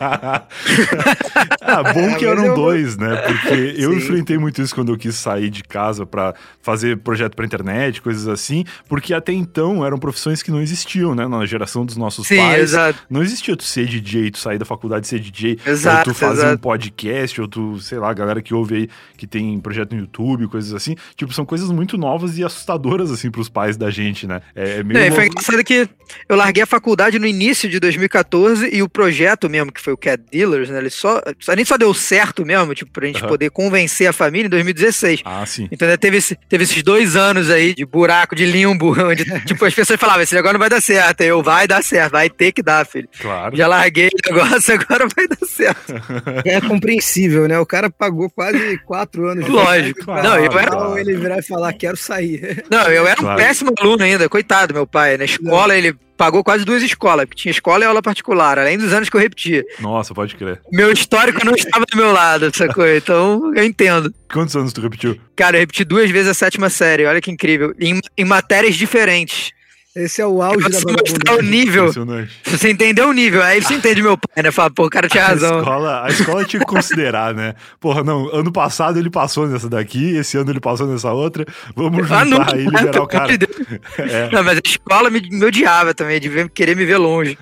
[1.61, 3.17] ah, bom que eram dois, né?
[3.17, 3.97] Porque eu Sim.
[3.97, 8.29] enfrentei muito isso quando eu quis sair de casa para fazer projeto pra internet, coisas
[8.29, 11.27] assim, porque até então eram profissões que não existiam, né?
[11.27, 12.61] Na geração dos nossos Sim, pais.
[12.61, 12.99] Exato.
[13.11, 16.19] Não existia tu ser DJ, tu sair da faculdade e ser DJ, exato, ou tu
[16.19, 16.55] fazer exato.
[16.55, 20.01] um podcast, ou tu, sei lá, a galera que ouve aí que tem projeto no
[20.01, 20.95] YouTube, coisas assim.
[21.17, 24.41] Tipo, são coisas muito novas e assustadoras, assim, pros pais da gente, né?
[24.55, 25.09] É, é meio.
[25.09, 25.89] Não, foi engraçado que
[26.29, 29.97] eu larguei a faculdade no início de 2014 e o projeto mesmo, que foi o
[29.97, 30.79] Cat Dealers, né?
[30.79, 31.21] Ele só.
[31.49, 33.29] A gente só deu certo mesmo, tipo, pra gente uhum.
[33.29, 35.23] poder convencer a família em 2016.
[35.25, 35.69] Ah, sim.
[35.71, 39.65] Então né, teve, esse, teve esses dois anos aí de buraco, de limbo, onde, tipo,
[39.65, 41.21] as pessoas falavam, esse negócio não vai dar certo.
[41.23, 43.09] Eu, vai dar certo, vai ter que dar, filho.
[43.21, 43.57] Claro.
[43.57, 45.95] Já larguei o negócio, agora vai dar certo.
[46.45, 47.59] É compreensível, né?
[47.59, 49.49] O cara pagou quase quatro anos.
[49.49, 50.07] Lógico.
[50.07, 50.71] Não, eu era...
[50.71, 50.99] Claro.
[50.99, 52.65] Ele virar e falar, quero sair.
[52.69, 53.41] Não, eu era claro.
[53.41, 55.17] um péssimo aluno ainda, coitado meu pai.
[55.17, 55.75] Na escola não.
[55.75, 59.17] ele pagou quase duas escolas, porque tinha escola e aula particular, além dos anos que
[59.17, 59.65] eu repetia.
[59.79, 60.61] Nossa, pode crer.
[60.71, 64.13] Meu histórico não estava do meu lado, essa coisa, então eu entendo.
[64.31, 65.19] Quantos anos tu repetiu?
[65.35, 67.75] Cara, eu repeti duas vezes a sétima série, olha que incrível.
[67.81, 69.53] Em, em matérias diferentes.
[69.95, 71.91] Esse é o auge da mostrar o nível.
[72.45, 74.53] Você entendeu o nível, aí você entende meu pai, né?
[74.53, 75.57] Fala, pô, o cara tinha razão.
[75.57, 77.55] A escola, a escola tinha que considerar, né?
[77.81, 82.07] Porra, não, ano passado ele passou nessa daqui, esse ano ele passou nessa outra, vamos
[82.07, 83.37] juntar ah, não, e liberar o cara.
[83.37, 83.49] De
[83.99, 84.31] é.
[84.31, 87.37] Não, mas a escola me, me odiava também, de querer me ver longe.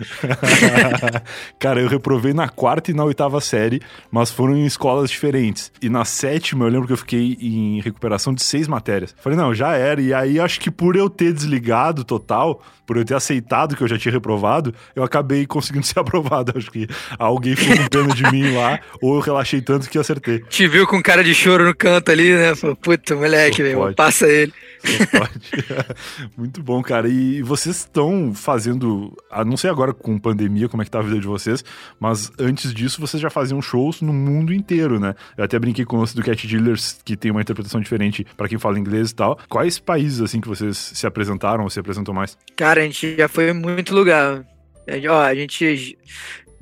[1.60, 5.70] cara, eu reprovei na quarta e na oitava série, mas foram em escolas diferentes.
[5.82, 9.14] E na sétima, eu lembro que eu fiquei em recuperação de seis matérias.
[9.20, 10.00] Falei, não, já era.
[10.00, 12.37] E aí, acho que por eu ter desligado total,
[12.86, 16.52] por eu ter aceitado que eu já tinha reprovado, eu acabei conseguindo ser aprovado.
[16.56, 16.86] Acho que
[17.18, 20.40] alguém ficou com pena de mim lá, ou eu relaxei tanto que acertei.
[20.48, 22.52] Te viu com cara de choro no canto ali, né?
[22.80, 24.52] Puta, moleque, meu, passa ele.
[26.36, 27.08] Muito bom, cara.
[27.08, 31.18] E vocês estão fazendo, não sei agora com pandemia como é que tá a vida
[31.18, 31.64] de vocês,
[31.98, 35.14] mas antes disso vocês já faziam shows no mundo inteiro, né?
[35.36, 38.48] Eu até brinquei com o lance do Cat Dealers, que tem uma interpretação diferente para
[38.48, 39.38] quem fala inglês e tal.
[39.48, 42.36] Quais países, assim, que vocês se apresentaram ou se apresentam mais?
[42.56, 44.44] Cara, a gente já foi em muito lugar.
[45.10, 45.98] Ó, a gente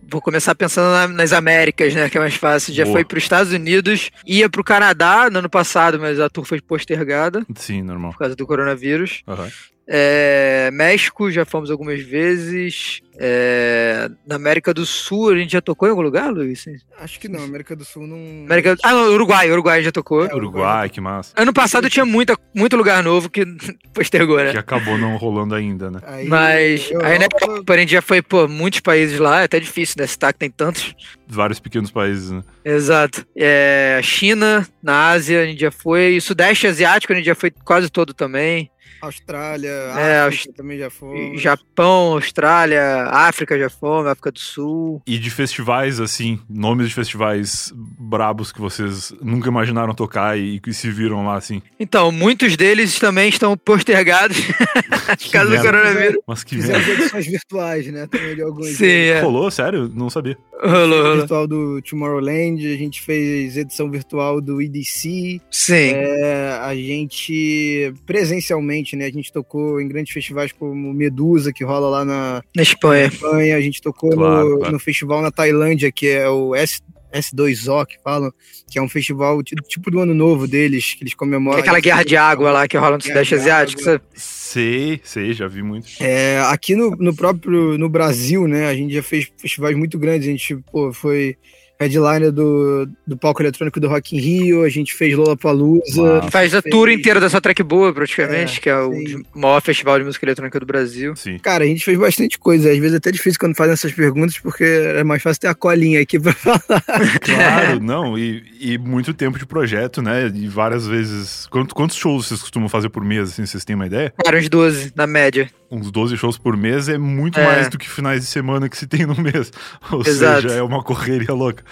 [0.08, 2.08] vou começar pensando na, nas Américas, né?
[2.08, 2.72] Que é mais fácil.
[2.74, 2.96] Já Boa.
[2.96, 6.44] foi para os Estados Unidos, ia para o Canadá no ano passado, mas a tour
[6.44, 7.44] foi postergada.
[7.54, 8.12] Sim, normal.
[8.12, 9.22] Por causa do coronavírus.
[9.26, 9.48] Uhum.
[9.88, 13.00] É, México, já fomos algumas vezes.
[13.18, 16.66] É, na América do Sul, a gente já tocou em algum lugar, Luiz?
[16.98, 18.44] Acho que não, América do Sul não.
[18.44, 18.76] América...
[18.82, 20.26] Ah, não, Uruguai, Uruguai já tocou.
[20.26, 21.32] É, Uruguai, que massa.
[21.36, 23.46] Ano passado tinha muita, muito lugar novo que
[23.94, 24.50] postergou, né?
[24.50, 26.00] Que acabou não rolando ainda, né?
[26.04, 27.08] Aí, Mas Europa...
[27.08, 30.06] aí na Europa a gente já foi, pô, muitos países lá, é até difícil, né?
[30.06, 30.94] Citar que tem tantos.
[31.28, 32.42] Vários pequenos países, né?
[32.64, 33.24] Exato.
[33.36, 36.16] É, China, na Ásia, a gente já foi.
[36.16, 38.70] E Sudeste Asiático, a gente já foi quase todo também.
[39.00, 41.36] Austrália, é, África também já foi.
[41.36, 45.02] Japão, Austrália, África já foi, África do Sul.
[45.06, 50.72] E de festivais, assim, nomes de festivais brabos que vocês nunca imaginaram tocar e que
[50.72, 51.62] se viram lá, assim?
[51.78, 54.36] Então, muitos deles também estão postergados
[55.22, 56.18] por causa do coronavírus.
[56.26, 58.06] Mas que Fizemos edições virtuais, né?
[58.06, 58.68] Também de alguns.
[58.68, 59.20] Sim, é.
[59.20, 59.50] Rolou?
[59.50, 59.90] Sério?
[59.94, 60.36] Não sabia.
[60.62, 61.16] Rolou, rolou.
[61.18, 65.40] virtual do Tomorrowland, a gente fez edição virtual do EDC.
[65.50, 65.92] Sim.
[65.92, 69.06] É, a gente presencialmente né?
[69.06, 73.08] A gente tocou em grandes festivais como Medusa, que rola lá na, na Espanha.
[73.08, 73.56] Na Espanha.
[73.56, 74.72] A gente tocou claro, no, claro.
[74.72, 76.80] no festival na Tailândia, que é o S,
[77.12, 78.32] S2O, que falam,
[78.70, 81.58] que é um festival tipo do ano novo deles, que eles comemoram.
[81.58, 83.82] É aquela guerra de água lá que rola no Sudeste Asiático.
[83.82, 84.00] Você...
[84.14, 85.88] Sei, sei, já vi muito.
[86.00, 90.28] É, aqui no, no próprio no Brasil, né, a gente já fez festivais muito grandes,
[90.28, 91.36] a gente pô, foi
[91.78, 96.22] headliner do, do palco eletrônico do Rock in Rio, a gente fez Lollapalooza.
[96.30, 96.72] Faz a fez...
[96.72, 99.22] tour inteira dessa track boa, praticamente, é, que é o sim.
[99.34, 101.14] maior festival de música eletrônica do Brasil.
[101.16, 101.38] Sim.
[101.38, 104.38] Cara, a gente fez bastante coisa, às vezes é até difícil quando fazem essas perguntas,
[104.38, 106.82] porque é mais fácil ter a colinha aqui pra falar.
[107.20, 111.46] Claro, não, e, e muito tempo de projeto, né, e várias vezes...
[111.46, 114.12] Quantos, quantos shows vocês costumam fazer por mês, assim, vocês têm uma ideia?
[114.24, 117.44] Cara, uns 12, na média uns 12 shows por mês é muito é.
[117.44, 119.50] mais do que finais de semana que se tem no mês.
[119.90, 120.42] Ou Exato.
[120.42, 121.64] seja, é uma correria louca.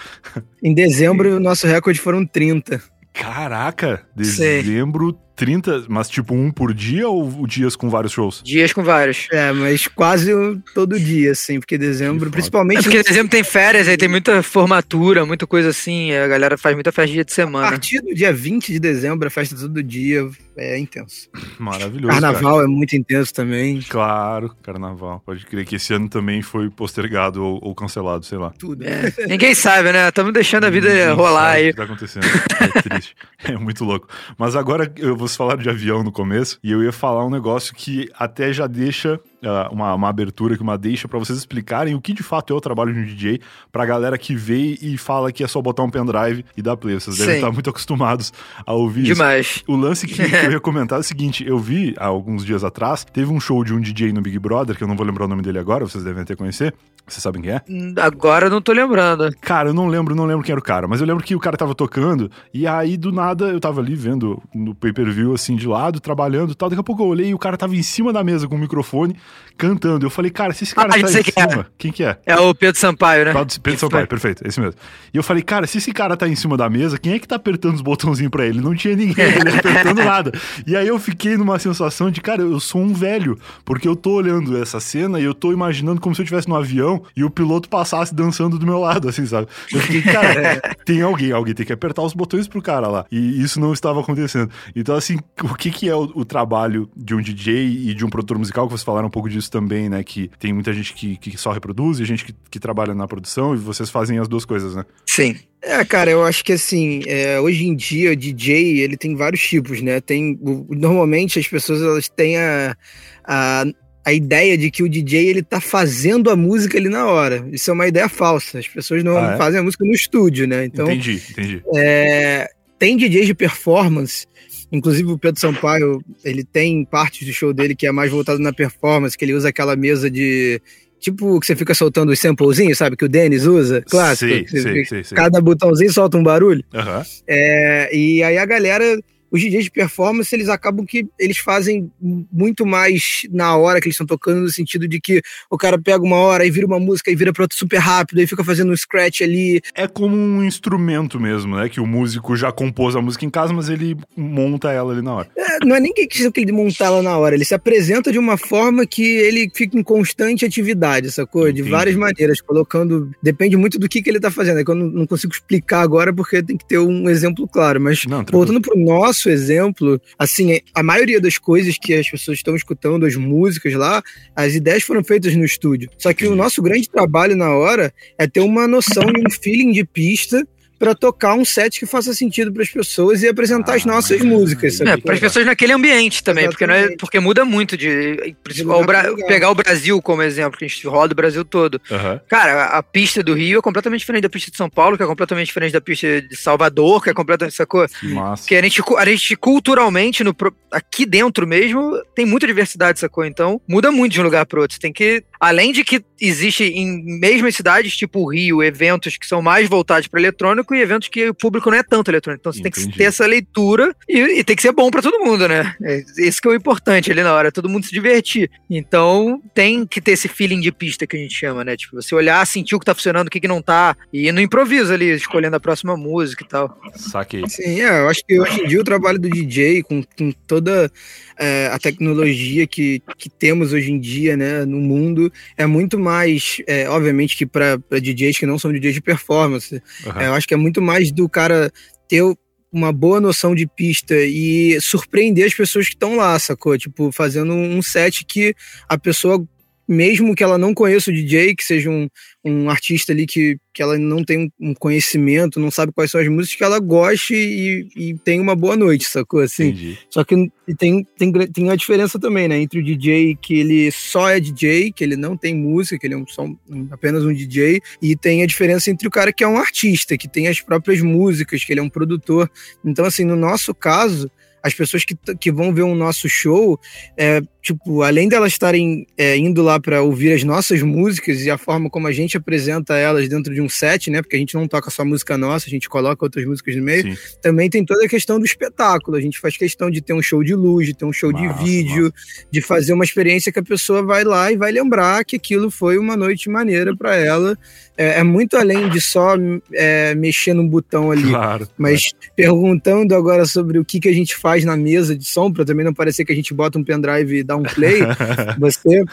[0.63, 2.81] Em dezembro, o nosso recorde foram 30.
[3.13, 5.17] Caraca, dezembro.
[5.35, 8.41] 30, mas tipo um por dia ou dias com vários shows?
[8.43, 9.27] Dias com vários.
[9.31, 10.31] É, mas quase
[10.73, 12.79] todo dia, assim, porque dezembro, principalmente.
[12.79, 16.75] É porque dezembro tem férias, aí tem muita formatura, muita coisa assim, a galera faz
[16.75, 17.67] muita festa dia de semana.
[17.67, 21.29] A partir do dia 20 de dezembro, a festa todo dia é intenso.
[21.59, 22.13] Maravilhoso.
[22.13, 22.65] Carnaval cara.
[22.65, 23.81] é muito intenso também.
[23.81, 25.21] Claro, carnaval.
[25.25, 28.51] Pode crer que esse ano também foi postergado ou, ou cancelado, sei lá.
[28.57, 28.85] Tudo.
[28.85, 29.13] É.
[29.27, 30.07] Ninguém sabe, né?
[30.07, 31.69] Estamos deixando a vida Ninguém rolar aí.
[31.69, 32.25] O que tá acontecendo?
[32.25, 33.15] É triste.
[33.43, 34.07] É muito louco.
[34.37, 37.29] Mas agora eu vou vocês falaram de avião no começo, e eu ia falar um
[37.29, 41.95] negócio que até já deixa uh, uma, uma abertura, que uma deixa para vocês explicarem
[41.95, 44.97] o que de fato é o trabalho de um DJ, pra galera que vê e
[44.97, 46.95] fala que é só botar um pendrive e dar play.
[46.95, 48.31] Vocês devem estar muito acostumados
[48.65, 49.47] a ouvir Demais.
[49.47, 49.63] isso.
[49.67, 52.63] O lance que, que eu ia comentar é o seguinte: eu vi há alguns dias
[52.63, 55.25] atrás, teve um show de um DJ no Big Brother, que eu não vou lembrar
[55.25, 56.73] o nome dele agora, vocês devem até conhecer.
[57.07, 57.61] Vocês sabem quem é?
[58.01, 59.31] Agora eu não tô lembrando.
[59.39, 61.39] Cara, eu não lembro, não lembro quem era o cara, mas eu lembro que o
[61.39, 65.67] cara tava tocando e aí do nada eu tava ali vendo no pay-per-view assim de
[65.67, 66.67] lado, trabalhando e tal.
[66.67, 68.57] Daqui a pouco eu olhei e o cara tava em cima da mesa com o
[68.57, 69.15] microfone
[69.55, 70.05] cantando.
[70.05, 71.49] Eu falei, cara, se esse cara ah, tá em quem é.
[71.49, 71.65] cima, é.
[71.77, 72.17] quem que é?
[72.25, 73.33] É o Pedro Sampaio, né?
[73.61, 74.79] Pedro Sampaio, perfeito, esse mesmo.
[75.13, 77.27] E eu falei, cara, se esse cara tá em cima da mesa, quem é que
[77.27, 78.59] tá apertando os botãozinhos pra ele?
[78.59, 80.31] Não tinha ninguém ele apertando nada.
[80.65, 84.13] E aí eu fiquei numa sensação de, cara, eu sou um velho, porque eu tô
[84.13, 87.29] olhando essa cena e eu tô imaginando como se eu estivesse no avião e o
[87.29, 89.47] piloto passasse dançando do meu lado, assim, sabe?
[89.71, 93.05] Eu fiquei, cara, tem alguém, alguém tem que apertar os botões pro cara lá.
[93.11, 94.49] E isso não estava acontecendo.
[94.75, 98.09] Então, assim, o que que é o, o trabalho de um DJ e de um
[98.09, 100.03] produtor musical, que vocês falaram um pouco disso também, né?
[100.03, 103.53] Que tem muita gente que, que só reproduz e gente que, que trabalha na produção
[103.53, 104.85] e vocês fazem as duas coisas, né?
[105.05, 105.35] Sim.
[105.61, 109.41] É, cara, eu acho que assim, é, hoje em dia o DJ ele tem vários
[109.41, 109.99] tipos, né?
[109.99, 112.77] Tem normalmente as pessoas elas têm a,
[113.23, 113.65] a
[114.05, 117.43] a ideia de que o DJ ele tá fazendo a música ali na hora.
[117.51, 118.59] Isso é uma ideia falsa.
[118.59, 119.37] As pessoas não ah, é?
[119.37, 120.65] fazem a música no estúdio, né?
[120.65, 121.63] Então, entendi, entendi.
[121.75, 124.27] É, tem DJs de performance,
[124.71, 128.53] inclusive o Pedro Sampaio, ele tem partes do show dele que é mais voltado na
[128.53, 130.61] performance, que ele usa aquela mesa de
[130.99, 132.95] tipo que você fica soltando os samplezinhos, sabe?
[132.95, 134.31] Que o Dennis usa, clássico.
[134.31, 136.63] Sim, sim, sim, sim, Cada botãozinho solta um barulho.
[136.71, 137.03] Uhum.
[137.27, 138.99] É, e aí a galera
[139.35, 141.91] os DJs de performance, eles acabam que eles fazem
[142.31, 146.01] muito mais na hora que eles estão tocando, no sentido de que o cara pega
[146.01, 148.71] uma hora e vira uma música e vira pra outra super rápido, e fica fazendo
[148.71, 149.61] um scratch ali.
[149.75, 151.67] É como um instrumento mesmo, né?
[151.67, 155.13] Que o músico já compôs a música em casa, mas ele monta ela ali na
[155.13, 155.29] hora.
[155.37, 158.37] É, não é nem que ele monta ela na hora, ele se apresenta de uma
[158.37, 161.51] forma que ele fica em constante atividade, sacou?
[161.51, 163.11] De várias maneiras, colocando.
[163.21, 164.59] Depende muito do que, que ele tá fazendo.
[164.59, 167.81] É que eu não, não consigo explicar agora porque tem que ter um exemplo claro.
[167.81, 172.37] Mas não, voltando pro nosso nosso exemplo, assim, a maioria das coisas que as pessoas
[172.37, 174.03] estão escutando, as músicas lá,
[174.35, 175.89] as ideias foram feitas no estúdio.
[175.97, 179.71] Só que o nosso grande trabalho na hora é ter uma noção e um feeling
[179.71, 183.75] de pista para tocar um set que faça sentido para as pessoas e apresentar ah,
[183.75, 184.79] as nossas músicas.
[184.81, 188.35] É, para as pessoas naquele ambiente também, porque, não é, porque muda muito de.
[188.65, 191.81] o Bra pegar o Brasil como exemplo, que a gente roda o Brasil todo.
[191.89, 192.19] Uhum.
[192.27, 195.05] Cara, a pista do Rio é completamente diferente da pista de São Paulo, que é
[195.05, 197.55] completamente diferente da pista de Salvador, que é completamente.
[197.55, 197.85] Sacou?
[198.03, 198.47] Massa.
[198.47, 200.35] Que a gente, a gente culturalmente, no,
[200.71, 203.25] aqui dentro mesmo, tem muita diversidade, sacou?
[203.25, 204.75] Então, muda muito de um lugar para outro.
[204.75, 205.23] Você tem que.
[205.39, 210.07] Além de que existe em mesmas cidades, tipo o Rio, eventos que são mais voltados
[210.07, 212.41] para eletrônico e eventos que o público não é tanto eletrônico.
[212.41, 212.83] Então você Entendi.
[212.83, 215.75] tem que ter essa leitura e, e, tem que ser bom para todo mundo, né?
[215.83, 218.49] É, esse que é o importante ali na hora, todo mundo se divertir.
[218.69, 221.75] Então tem que ter esse feeling de pista que a gente chama, né?
[221.75, 224.31] Tipo, você olhar, sentir o que tá funcionando, o que, que não tá, e ir
[224.31, 226.79] no improviso ali, escolhendo a próxima música e tal.
[226.95, 227.43] Saquei.
[227.47, 230.91] Sim, é, eu acho que hoje em dia o trabalho do DJ, com, com toda
[231.37, 236.61] é, a tecnologia que, que temos hoje em dia, né, no mundo, é muito mais,
[236.67, 240.21] é, obviamente que para DJs que não são DJs de performance, uhum.
[240.21, 241.71] é, eu acho que é muito mais do cara
[242.07, 242.23] ter
[242.71, 246.77] uma boa noção de pista e surpreender as pessoas que estão lá, sacou?
[246.77, 248.53] Tipo, fazendo um set que
[248.89, 249.41] a pessoa
[249.87, 252.07] mesmo que ela não conheça o DJ, que seja um,
[252.43, 256.27] um artista ali que, que ela não tem um conhecimento, não sabe quais são as
[256.27, 259.41] músicas, que ela goste e, e tenha uma boa noite, sacou?
[259.41, 259.97] Assim, Entendi.
[260.09, 260.35] Só que
[260.77, 262.57] tem, tem, tem uma diferença também, né?
[262.59, 266.15] Entre o DJ que ele só é DJ, que ele não tem música, que ele
[266.15, 266.47] é um, só
[266.91, 270.27] apenas um DJ, e tem a diferença entre o cara que é um artista, que
[270.27, 272.49] tem as próprias músicas, que ele é um produtor.
[272.83, 274.29] Então, assim, no nosso caso,
[274.65, 276.79] as pessoas que, que vão ver o um nosso show,
[277.15, 281.57] é, tipo, além delas estarem é, indo lá para ouvir as nossas músicas e a
[281.57, 284.23] forma como a gente apresenta elas dentro de um set, né?
[284.23, 287.03] Porque a gente não toca só música nossa, a gente coloca outras músicas no meio.
[287.03, 287.37] Sim.
[287.43, 289.15] Também tem toda a questão do espetáculo.
[289.15, 291.47] A gente faz questão de ter um show de luz, de ter um show de
[291.63, 292.11] vídeo,
[292.49, 295.99] de fazer uma experiência que a pessoa vai lá e vai lembrar que aquilo foi
[295.99, 297.55] uma noite maneira para ela.
[297.97, 299.35] É, é, muito além de só
[299.73, 301.29] é, mexer no botão ali.
[301.29, 305.51] Claro, Mas perguntando agora sobre o que, que a gente faz na mesa de som,
[305.51, 307.99] para também não parecer que a gente bota um pendrive e dá um play,
[308.59, 309.03] você,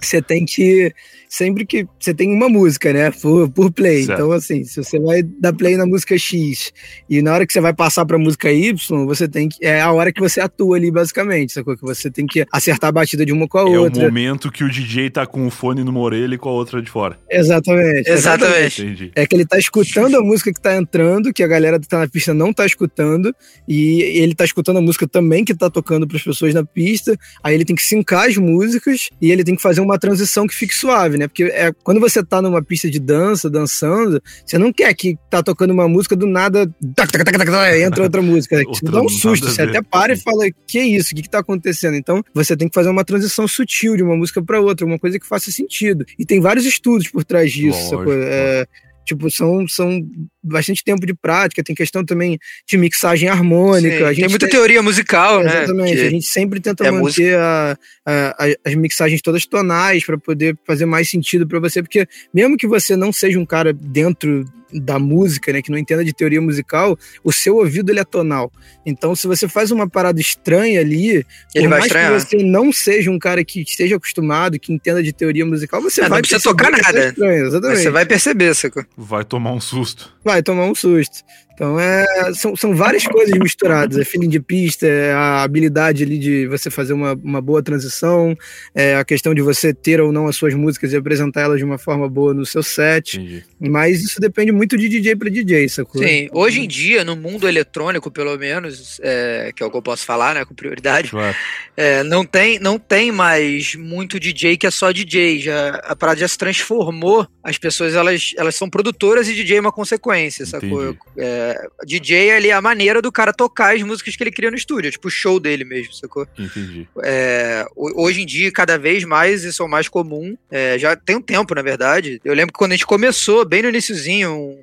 [0.00, 0.92] você tem que.
[1.28, 1.86] Sempre que.
[1.98, 3.10] Você tem uma música, né?
[3.10, 4.04] Por, por play.
[4.04, 4.18] Certo.
[4.18, 6.72] Então, assim, se você vai dar play na música X
[7.08, 9.64] e na hora que você vai passar pra música Y, você tem que.
[9.64, 11.52] É a hora que você atua ali, basicamente.
[11.52, 11.76] Sacou?
[11.76, 14.02] Que você tem que acertar a batida de uma com a é outra.
[14.02, 16.52] É o momento que o DJ tá com o fone numa orelha e com a
[16.52, 17.18] outra de fora.
[17.30, 18.08] Exatamente.
[18.34, 18.82] Exatamente.
[18.82, 19.12] Entendi.
[19.14, 21.98] É que ele tá escutando a música que tá entrando, que a galera que tá
[21.98, 23.34] na pista não tá escutando,
[23.68, 27.16] e ele tá escutando a música também que tá tocando para as pessoas na pista,
[27.42, 30.54] aí ele tem que sincar as músicas e ele tem que fazer uma transição que
[30.54, 31.28] fique suave, né?
[31.28, 35.42] Porque é, quando você tá numa pista de dança, dançando, você não quer que tá
[35.42, 38.62] tocando uma música do nada, tac, tac, tac, tac, entra outra música.
[38.72, 41.40] Te dá um susto, você até para e fala, que isso, o que que tá
[41.40, 41.96] acontecendo?
[41.96, 45.18] Então, você tem que fazer uma transição sutil de uma música para outra, uma coisa
[45.18, 46.04] que faça sentido.
[46.18, 47.90] E tem vários estudos por trás disso.
[48.22, 48.66] É,
[49.04, 50.06] tipo, são, são
[50.42, 54.14] bastante tempo de prática, tem questão também de mixagem harmônica.
[54.14, 54.50] tem muita tem...
[54.50, 55.64] teoria musical, né?
[55.64, 60.04] Exatamente, que a gente sempre tenta é manter a, a, a, as mixagens todas tonais
[60.04, 63.72] para poder fazer mais sentido para você, porque mesmo que você não seja um cara
[63.72, 68.04] dentro da música, né, que não entenda de teoria musical, o seu ouvido ele é
[68.04, 68.52] tonal.
[68.84, 72.12] Então, se você faz uma parada estranha ali, ele por mais estranhar.
[72.12, 76.00] que você não seja um cara que esteja acostumado, que entenda de teoria musical, você
[76.00, 76.98] é, vai não precisa tocar nada.
[76.98, 78.84] É estranho, você vai perceber, sacou?
[78.96, 80.12] Vai tomar um susto.
[80.24, 81.24] Vai tomar um susto.
[81.60, 83.98] Então é, são, são várias coisas misturadas.
[83.98, 88.34] É feeling de pista, é a habilidade ali de você fazer uma, uma boa transição,
[88.74, 91.64] é a questão de você ter ou não as suas músicas e apresentar elas de
[91.64, 93.18] uma forma boa no seu set.
[93.18, 93.44] Entendi.
[93.60, 96.02] Mas isso depende muito de DJ para DJ, sacou?
[96.02, 99.82] Sim, hoje em dia, no mundo eletrônico, pelo menos, é, que é o que eu
[99.82, 101.36] posso falar, né, com prioridade, claro.
[101.76, 105.40] é, não, tem, não tem mais muito DJ que é só DJ.
[105.40, 107.28] Já, a parada já se transformou.
[107.44, 110.96] As pessoas elas, elas são produtoras e DJ é uma consequência, sacou?
[111.18, 111.49] É,
[111.86, 114.90] DJ ali é a maneira do cara tocar as músicas que ele cria no estúdio,
[114.90, 116.26] tipo o show dele mesmo, sacou?
[116.38, 116.88] Entendi.
[117.02, 120.36] É, hoje em dia, cada vez mais, isso é o mais comum.
[120.50, 122.20] É, já tem um tempo, na verdade.
[122.24, 124.62] Eu lembro que quando a gente começou, bem no iníciozinho, um,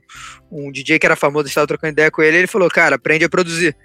[0.52, 3.30] um DJ que era famoso, estava trocando ideia com ele, ele falou, cara, aprende a
[3.30, 3.76] produzir.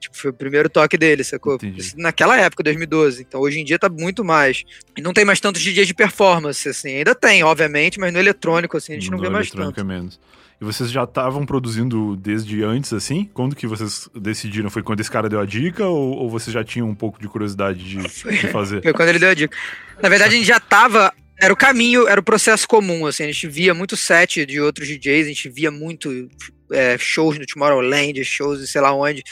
[0.00, 1.58] Tipo, foi o primeiro toque dele, sacou?
[1.94, 3.20] Naquela época, 2012.
[3.20, 4.64] Então, hoje em dia tá muito mais.
[4.96, 6.96] E não tem mais tantos DJs de performance, assim.
[6.96, 9.78] Ainda tem, obviamente, mas no eletrônico, assim, a gente no não vê mais tanto.
[9.78, 10.18] É menos.
[10.60, 13.30] E vocês já estavam produzindo desde antes, assim?
[13.32, 14.68] Quando que vocês decidiram?
[14.68, 17.26] Foi quando esse cara deu a dica ou, ou vocês já tinham um pouco de
[17.28, 18.82] curiosidade de, de fazer?
[18.82, 19.56] Foi quando ele deu a dica.
[20.02, 23.26] Na verdade, a gente já tava era o caminho, era o processo comum, assim, a
[23.32, 26.28] gente via muito set de outros DJs, a gente via muito
[26.72, 29.22] é, shows no Tomorrowland, shows e sei lá onde.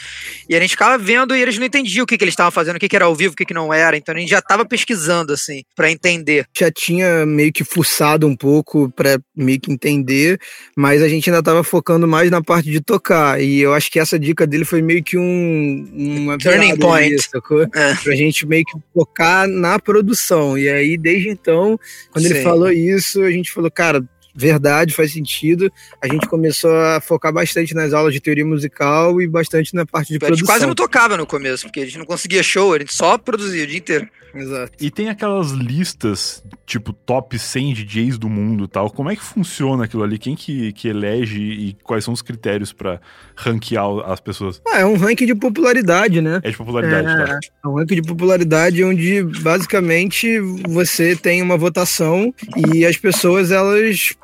[0.47, 2.75] E a gente ficava vendo e eles não entendiam o que, que eles estavam fazendo,
[2.75, 3.97] o que, que era ao vivo, o que, que não era.
[3.97, 6.45] Então a gente já estava pesquisando, assim, para entender.
[6.57, 10.39] Já tinha meio que fuçado um pouco para meio que entender,
[10.75, 13.41] mas a gente ainda estava focando mais na parte de tocar.
[13.41, 15.89] E eu acho que essa dica dele foi meio que um.
[15.93, 17.13] Uma Turning point.
[17.13, 17.61] Ali, sacou?
[17.61, 17.95] É.
[18.03, 20.57] Pra gente meio que focar na produção.
[20.57, 21.79] E aí, desde então,
[22.11, 22.33] quando Sim.
[22.33, 24.03] ele falou isso, a gente falou, cara
[24.39, 25.71] verdade, faz sentido.
[26.01, 30.09] A gente começou a focar bastante nas aulas de teoria musical e bastante na parte
[30.09, 30.33] de a produção.
[30.33, 32.95] A gente quase não tocava no começo, porque a gente não conseguia show, a gente
[32.95, 34.07] só produzia o dia inteiro.
[34.33, 34.71] Exato.
[34.79, 38.89] E tem aquelas listas, tipo, top 100 DJs do mundo tal.
[38.89, 40.17] Como é que funciona aquilo ali?
[40.17, 42.99] Quem que, que elege e quais são os critérios para
[43.35, 44.61] ranquear as pessoas?
[44.67, 46.39] Ah, é um ranking de popularidade, né?
[46.43, 47.39] É de popularidade, é, tá?
[47.63, 52.33] É um ranking de popularidade onde, basicamente, você tem uma votação
[52.73, 54.15] e as pessoas, elas,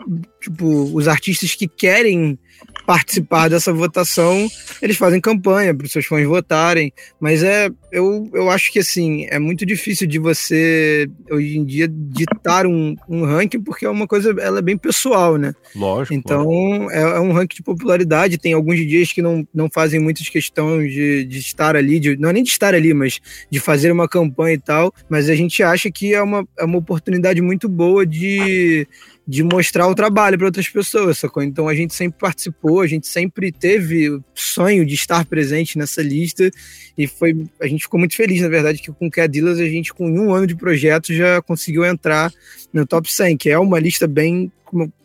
[0.42, 2.38] tipo, os artistas que querem
[2.86, 4.48] participar dessa votação,
[4.82, 6.94] eles fazem campanha para os seus fãs votarem.
[7.20, 11.88] Mas é, eu, eu acho que assim, é muito difícil de você, hoje em dia,
[11.90, 15.54] ditar um, um ranking, porque é uma coisa, ela é bem pessoal, né?
[15.76, 16.14] Lógico.
[16.14, 16.92] Então, lógico.
[16.92, 18.38] É, é, um ranking de popularidade.
[18.38, 22.30] Tem alguns dias que não, não fazem muitas questões de, de estar ali, de, não
[22.30, 24.94] é nem de estar ali, mas de fazer uma campanha e tal.
[25.10, 28.88] Mas a gente acha que é uma, é uma oportunidade muito boa de
[29.28, 31.42] de mostrar o trabalho para outras pessoas, sacou?
[31.42, 36.52] Então a gente sempre participou, a gente sempre teve sonho de estar presente nessa lista
[36.98, 39.94] e foi a gente ficou muito feliz, na verdade, que com o Dealers a gente
[39.94, 42.32] com um ano de projeto já conseguiu entrar
[42.72, 44.52] no top 100, que é uma lista bem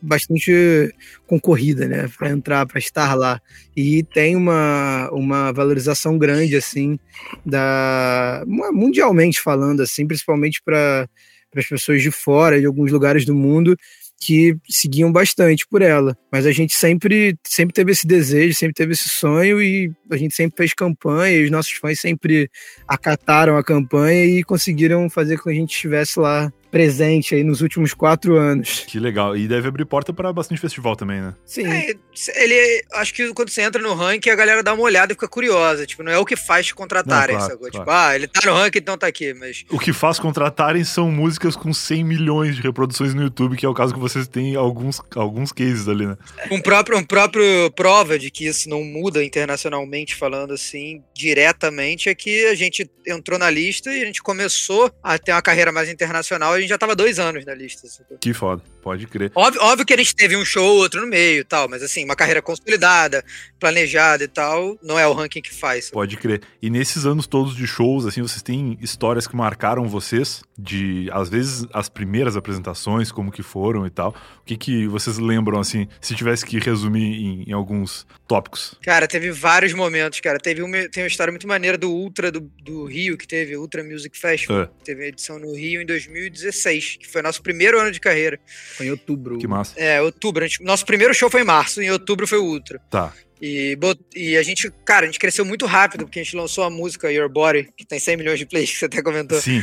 [0.03, 0.93] bastante
[1.27, 3.41] concorrida, né, para entrar, para estar lá.
[3.77, 6.99] E tem uma, uma valorização grande assim
[7.45, 11.09] da mundialmente falando assim, principalmente para
[11.51, 13.77] para as pessoas de fora, de alguns lugares do mundo,
[14.21, 16.17] que seguiam bastante por ela.
[16.31, 20.35] Mas a gente sempre, sempre teve esse desejo, sempre teve esse sonho e a gente
[20.35, 22.51] sempre fez campanha e os nossos fãs sempre
[22.87, 27.61] acataram a campanha e conseguiram fazer com que a gente estivesse lá presente aí nos
[27.61, 28.85] últimos quatro anos.
[28.87, 29.37] Que legal.
[29.37, 31.35] E deve abrir porta para bastante festival também, né?
[31.45, 31.67] Sim.
[31.67, 31.95] É,
[32.37, 35.29] ele, acho que quando você entra no ranking, a galera dá uma olhada e fica
[35.29, 35.87] curiosa.
[35.87, 37.73] Tipo, não é o que faz te contratarem, não, claro, claro.
[37.73, 39.35] Tipo, ah, ele tá no ranking, então tá aqui.
[39.35, 39.65] Mas...
[39.71, 43.69] O que faz contratarem são músicas com 100 milhões de reproduções no YouTube, que é
[43.69, 46.17] o caso que vocês têm alguns, alguns cases ali, né?
[46.51, 52.15] Um próprio, um próprio prova de que isso não muda internacionalmente, falando assim, diretamente, é
[52.15, 55.89] que a gente entrou na lista e a gente começou a ter uma carreira mais
[55.89, 57.89] internacional a gente já tava dois anos na lista.
[58.21, 59.33] Que foda, pode crer.
[59.35, 62.05] Óbvio, óbvio que a gente teve um show, outro no meio e tal, mas assim,
[62.05, 63.25] uma carreira consolidada,
[63.59, 65.91] planejada e tal, não é o ranking que faz.
[65.91, 66.43] Pode crer.
[66.63, 70.43] E nesses anos todos de shows, assim, vocês têm histórias que marcaram vocês?
[70.59, 74.15] De, às vezes, as primeiras apresentações, como que foram e tal.
[74.43, 78.75] O que que vocês lembram, assim, se tivesse que resumir em, em alguns tópicos?
[78.83, 80.39] Cara, teve vários momentos, cara.
[80.39, 83.83] Teve uma, tem uma história muito maneira do Ultra do, do Rio, que teve Ultra
[83.83, 84.63] Music Festival.
[84.63, 84.71] É.
[84.85, 88.39] Teve a edição no Rio em 2016, que foi nosso primeiro ano de carreira.
[88.77, 89.39] Foi em outubro.
[89.39, 89.79] Que massa.
[89.79, 90.47] É, outubro.
[90.47, 92.81] Gente, nosso primeiro show foi em março, em outubro foi o Ultra.
[92.91, 93.13] Tá.
[93.41, 93.79] E,
[94.15, 97.11] e a gente, cara, a gente cresceu muito rápido, porque a gente lançou a música
[97.11, 99.41] Your Body, que tem 100 milhões de plays, que você até comentou.
[99.41, 99.63] Sim.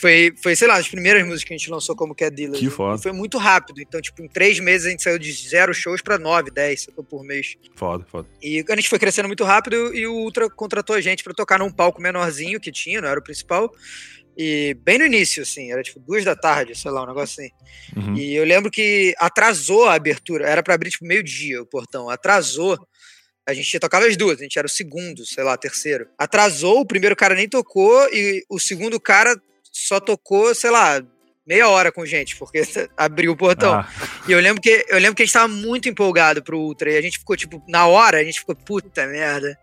[0.00, 2.58] Foi, foi, sei lá, as primeiras músicas que a gente lançou como Cat Dealer.
[2.58, 2.96] Que foda.
[2.96, 3.82] foi muito rápido.
[3.82, 7.22] Então, tipo, em três meses a gente saiu de zero shows pra nove, dez por
[7.22, 7.56] mês.
[7.74, 8.26] Foda, foda.
[8.42, 11.58] E a gente foi crescendo muito rápido e o Ultra contratou a gente pra tocar
[11.58, 13.70] num palco menorzinho que tinha, não era o principal.
[14.42, 17.52] E bem no início, assim, era tipo duas da tarde, sei lá, um negócio assim.
[17.94, 18.16] Uhum.
[18.16, 22.78] E eu lembro que atrasou a abertura, era para abrir tipo meio-dia o portão, atrasou.
[23.46, 26.08] A gente ia tocar as duas, a gente era o segundo, sei lá, terceiro.
[26.16, 29.38] Atrasou, o primeiro cara nem tocou e o segundo cara
[29.70, 31.02] só tocou, sei lá,
[31.50, 32.62] meia hora com gente, porque
[32.96, 33.74] abriu o portão.
[33.74, 33.88] Ah.
[34.28, 36.92] E eu lembro que eu lembro que a gente tava muito empolgado pro Ultra.
[36.92, 39.58] E a gente ficou, tipo, na hora, a gente ficou, puta merda.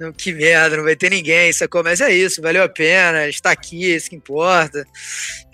[0.00, 1.84] Não, que merda, não vai ter ninguém, sacou?
[1.84, 4.84] Mas é isso, valeu a pena, a gente tá aqui, é isso que importa.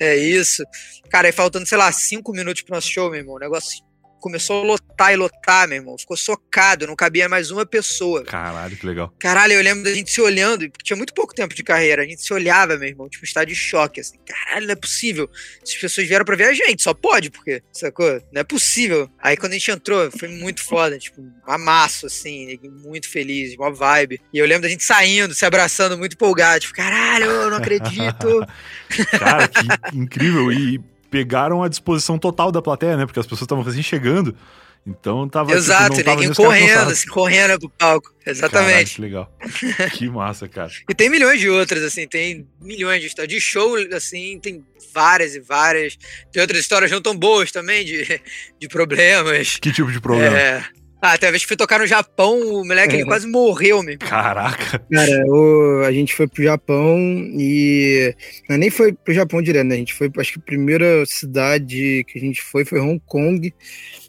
[0.00, 0.64] É isso.
[1.10, 3.34] Cara, aí faltando, sei lá, cinco minutos pro nosso show, meu irmão.
[3.34, 3.84] O negócio
[4.24, 5.98] começou a lotar e lotar, meu irmão.
[5.98, 8.24] Ficou socado, não cabia mais uma pessoa.
[8.24, 9.12] Caralho, que legal.
[9.18, 12.00] Caralho, eu lembro da gente se olhando, porque tinha muito pouco tempo de carreira.
[12.00, 14.16] A gente se olhava, meu irmão, tipo, estado de choque, assim.
[14.26, 15.28] Caralho, não é possível.
[15.62, 18.18] Essas pessoas vieram pra ver a gente, só pode, porque, sacou?
[18.32, 19.10] Não é possível.
[19.18, 24.22] Aí quando a gente entrou, foi muito foda, tipo, amasso, assim, muito feliz, uma vibe.
[24.32, 28.46] E eu lembro da gente saindo, se abraçando, muito empolgado, tipo, caralho, eu não acredito.
[29.20, 30.50] Cara, que incrível.
[30.50, 33.06] E pegaram a disposição total da plateia, né?
[33.06, 34.36] Porque as pessoas estavam recém chegando.
[34.84, 35.52] Então tava.
[35.52, 38.12] Exato, tipo, ninguém correndo, assim, correndo pro palco.
[38.26, 38.66] Exatamente.
[38.68, 39.32] Caralho, que legal.
[39.94, 40.72] que massa, cara.
[40.90, 43.32] E tem milhões de outras, assim, tem milhões de histórias.
[43.32, 45.96] De show, assim, tem várias e várias.
[46.32, 48.20] Tem outras histórias não tão boas também, de,
[48.58, 49.56] de problemas.
[49.56, 50.36] Que tipo de problema?
[50.36, 50.64] É.
[51.04, 53.04] Ah, até a vez que fui tocar no Japão, o moleque ele é.
[53.04, 53.98] quase morreu, meu.
[53.98, 54.78] Caraca.
[54.90, 56.98] Cara, o, a gente foi pro Japão
[57.38, 58.14] e.
[58.48, 59.74] Não, nem foi pro Japão direto, né?
[59.74, 63.52] A gente foi, acho que a primeira cidade que a gente foi foi Hong Kong.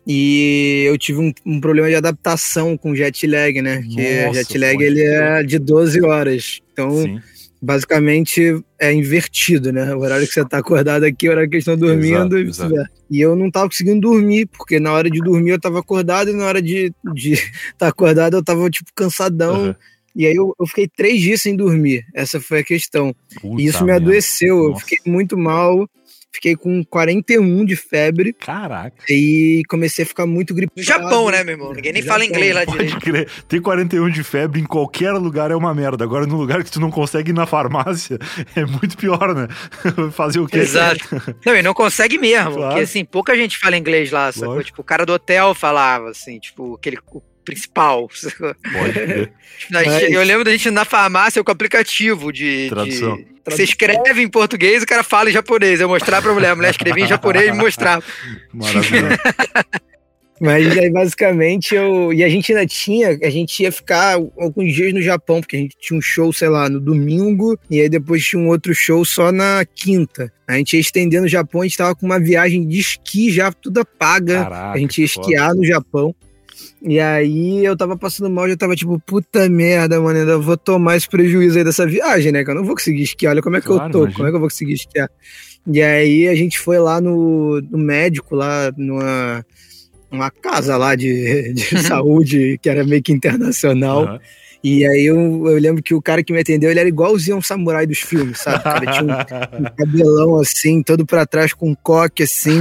[0.07, 3.81] E eu tive um, um problema de adaptação com jet lag, né?
[3.81, 6.61] Porque jet lag ele é de 12 horas.
[6.71, 6.91] Então.
[6.91, 7.19] Sim
[7.61, 9.95] basicamente é invertido, né?
[9.95, 12.73] O horário que você tá acordado aqui, o horário que eles estão dormindo exato,
[13.09, 16.29] e E eu não tava conseguindo dormir, porque na hora de dormir eu tava acordado
[16.29, 17.35] e na hora de estar de
[17.77, 19.67] tá acordado eu tava, tipo, cansadão.
[19.67, 19.75] Uhum.
[20.15, 22.05] E aí eu, eu, fiquei três dias sem dormir.
[22.13, 23.13] Essa foi a questão.
[23.41, 24.55] Puta e isso me adoeceu.
[24.55, 24.69] Nossa.
[24.71, 25.89] Eu fiquei muito mal.
[26.35, 28.33] Fiquei com 41 de febre.
[28.33, 28.97] Caraca.
[29.09, 30.77] E comecei a ficar muito gripado.
[30.77, 31.73] No Japão, né, meu irmão?
[31.73, 32.99] Ninguém nem fala inglês lá Pode direito.
[32.99, 33.29] Crer.
[33.47, 36.03] Ter 41 de febre em qualquer lugar é uma merda.
[36.03, 38.19] Agora, no lugar que tu não consegue ir na farmácia,
[38.53, 39.47] é muito pior, né?
[40.11, 40.57] Fazer o quê?
[40.57, 41.05] Exato.
[41.45, 42.55] não, e não consegue mesmo.
[42.55, 42.67] Claro.
[42.67, 44.61] Porque, assim, pouca gente fala inglês lá, sacou?
[44.61, 46.97] Tipo, o cara do hotel falava, assim, tipo, aquele
[47.45, 48.09] principal.
[48.09, 49.31] Pode
[50.11, 52.67] Eu lembro da gente na farmácia com o aplicativo de.
[52.69, 53.17] Tradução.
[53.17, 55.79] De, você escreve em português e o cara fala em japonês.
[55.79, 58.03] Eu mostrar pra mulher, a mulher escrevia em japonês e me mostrava.
[58.51, 59.19] Maravilha.
[60.39, 62.11] Mas aí, basicamente, eu.
[62.11, 63.17] E a gente ainda tinha.
[63.23, 66.49] A gente ia ficar alguns dias no Japão, porque a gente tinha um show, sei
[66.49, 70.31] lá, no domingo, e aí depois tinha um outro show só na quinta.
[70.47, 73.51] A gente ia estendendo no Japão, a gente tava com uma viagem de esqui já
[73.51, 74.43] toda paga.
[74.43, 75.59] Caraca, a gente ia esquiar foda.
[75.59, 76.15] no Japão.
[76.81, 80.97] E aí eu tava passando mal, já tava tipo, puta merda, mano, ainda vou tomar
[80.97, 82.43] esse prejuízo aí dessa viagem, né?
[82.43, 84.15] Que eu não vou conseguir esquiar, olha como é que claro, eu tô, imagina.
[84.15, 85.09] como é que eu vou conseguir esquiar.
[85.67, 89.43] E aí a gente foi lá no, no médico, lá numa
[90.11, 94.05] uma casa lá de, de saúde, que era meio que internacional.
[94.05, 94.19] Uhum.
[94.63, 95.15] E aí eu,
[95.47, 98.39] eu, lembro que o cara que me atendeu, ele era igualzinho um samurai dos filmes,
[98.39, 98.63] sabe?
[98.63, 102.59] Cara tinha um, um cabelão assim, todo para trás com um coque assim.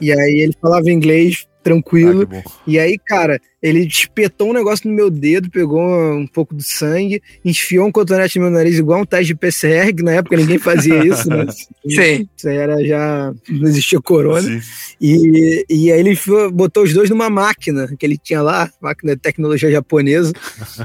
[0.00, 2.28] e aí ele falava inglês tranquilo.
[2.30, 6.62] Ah, e aí, cara, ele espetou um negócio no meu dedo, pegou um pouco de
[6.62, 10.36] sangue, enfiou um cotonete no meu nariz, igual um teste de PCR, que na época
[10.36, 11.46] ninguém fazia isso, né?
[11.88, 12.28] Sim.
[12.36, 13.32] Isso aí era já.
[13.48, 14.60] Não existia corona.
[15.00, 16.18] E, e aí ele
[16.52, 20.32] botou os dois numa máquina que ele tinha lá, máquina de tecnologia japonesa.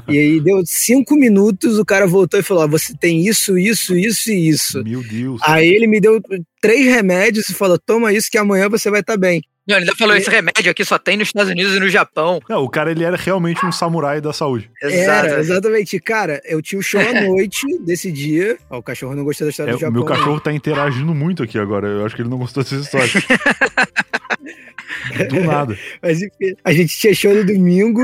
[0.08, 4.32] e aí deu cinco minutos, o cara voltou e falou: você tem isso, isso, isso
[4.32, 4.82] e isso.
[4.86, 5.42] Meu Deus.
[5.44, 6.22] Aí ele me deu
[6.62, 9.42] três remédios e falou: toma isso que amanhã você vai estar tá bem.
[9.70, 12.42] Não, ele ainda falou, esse remédio aqui só tem nos Estados Unidos e no Japão.
[12.50, 14.68] Não, o cara, ele era realmente um samurai da saúde.
[14.82, 16.00] Era, exatamente.
[16.00, 18.58] Cara, eu tinha o um show à noite desse dia.
[18.68, 19.94] Ó, o cachorro não gostou da história é, do Japão.
[19.94, 20.40] Meu cachorro não.
[20.40, 21.88] tá interagindo muito aqui agora.
[21.88, 23.10] Eu acho que ele não gostou dessa história.
[25.30, 25.78] Do nada.
[26.02, 28.02] Mas enfim, a gente tinha show no domingo,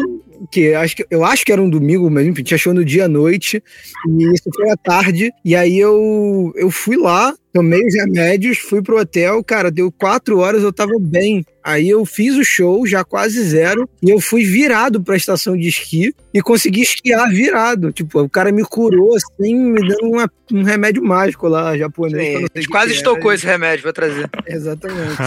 [0.52, 3.06] que acho que eu acho que era um domingo, mas enfim, tinha show no dia
[3.06, 3.62] à noite,
[4.08, 8.82] e isso foi à tarde, e aí eu, eu fui lá, tomei os remédios, fui
[8.82, 11.44] pro hotel, cara, deu quatro horas, eu tava bem.
[11.66, 15.68] Aí eu fiz o show, já quase zero, e eu fui virado pra estação de
[15.68, 17.92] esqui e consegui esquiar virado.
[17.92, 22.38] Tipo, o cara me curou assim, me dando uma, um remédio mágico lá, japonês.
[22.38, 24.30] Sim, a gente quase estocou esse remédio, vou trazer.
[24.46, 25.16] Exatamente.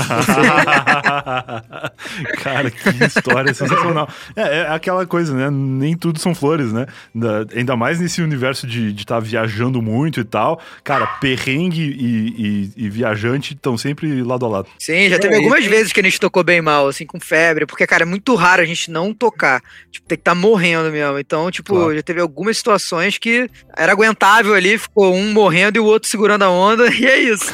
[2.41, 4.09] cara, que história sensacional.
[4.36, 5.51] É, é, aquela coisa, né?
[5.51, 6.86] Nem tudo são flores, né?
[7.12, 10.61] Da, ainda mais nesse universo de estar tá viajando muito e tal.
[10.84, 14.68] Cara, perrengue e, e, e viajante estão sempre lado a lado.
[14.78, 17.66] Sim, já teve é, algumas vezes que a gente tocou bem mal, assim, com febre,
[17.66, 19.62] porque, cara, é muito raro a gente não tocar.
[19.91, 21.18] Tipo, tem que estar tá morrendo mesmo.
[21.18, 21.95] Então, tipo, claro.
[21.95, 26.43] já teve algumas situações que era aguentável ali, ficou um morrendo e o outro segurando
[26.43, 27.53] a onda, e é isso.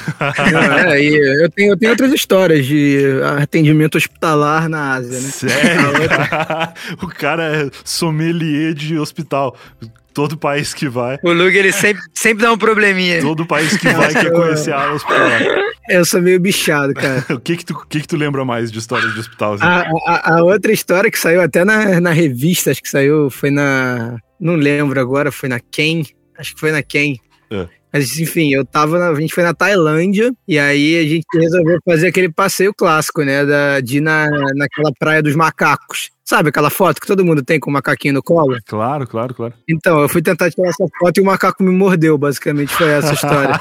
[0.88, 2.98] é, e eu, tenho, eu tenho outras histórias de
[3.40, 5.28] atendimento hospitalar na Ásia, né?
[5.30, 5.92] Sério?
[7.00, 9.56] o cara é sommelier de hospital.
[10.14, 11.18] Todo país que vai.
[11.24, 13.20] O Lug, ele sempre, sempre dá um probleminha.
[13.20, 15.42] Todo país que vai quer conhecer a área hospitalar.
[15.88, 17.24] Eu sou meio bichado, cara.
[17.34, 19.54] o que que, tu, que que tu lembra mais de histórias de hospital?
[19.54, 19.64] Assim?
[19.64, 23.50] A, a, a, outra história que saiu até na, na revista, acho que saiu, foi
[23.50, 24.16] na...
[24.40, 26.04] Não lembro agora, foi na Ken.
[26.38, 27.16] Acho que foi na Ken.
[27.50, 27.68] É.
[27.92, 28.98] Mas enfim, eu tava.
[28.98, 33.22] Na, a gente foi na Tailândia e aí a gente resolveu fazer aquele passeio clássico,
[33.22, 33.46] né?
[33.46, 36.10] Da, de ir na, naquela praia dos macacos.
[36.24, 38.56] Sabe aquela foto que todo mundo tem com o macaquinho no colo?
[38.66, 39.52] Claro, claro, claro.
[39.68, 43.12] Então, eu fui tentar tirar essa foto e o macaco me mordeu, basicamente foi essa
[43.12, 43.60] história.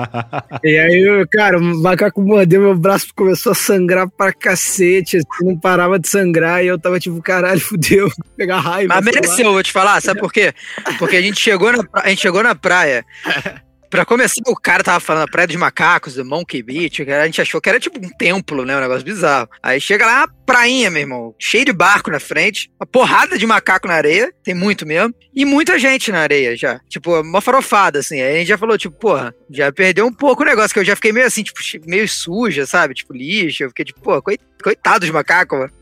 [0.62, 5.58] e aí, cara, o macaco mordeu, meu braço começou a sangrar pra cacete, assim, não
[5.58, 8.94] parava de sangrar e eu tava tipo, caralho, fudeu, pegar raiva.
[8.94, 10.52] Mas mereceu, vou te falar, sabe por quê?
[10.98, 13.02] Porque a gente chegou na, a gente chegou na praia
[13.94, 17.40] Pra começar, o cara tava falando a Praia dos Macacos, do Monkey Beach, a gente
[17.40, 18.76] achou que era tipo um templo, né?
[18.76, 19.48] Um negócio bizarro.
[19.62, 23.86] Aí chega lá, prainha, meu irmão, cheio de barco na frente, uma porrada de macaco
[23.86, 26.80] na areia, tem muito mesmo, e muita gente na areia já.
[26.88, 28.20] Tipo, uma farofada, assim.
[28.20, 30.84] Aí a gente já falou, tipo, porra, já perdeu um pouco o negócio, que eu
[30.84, 32.94] já fiquei meio assim, tipo, meio suja, sabe?
[32.94, 33.62] Tipo, lixo.
[33.62, 34.20] Eu fiquei tipo, pô,
[34.60, 35.72] coitado dos macacos, mano.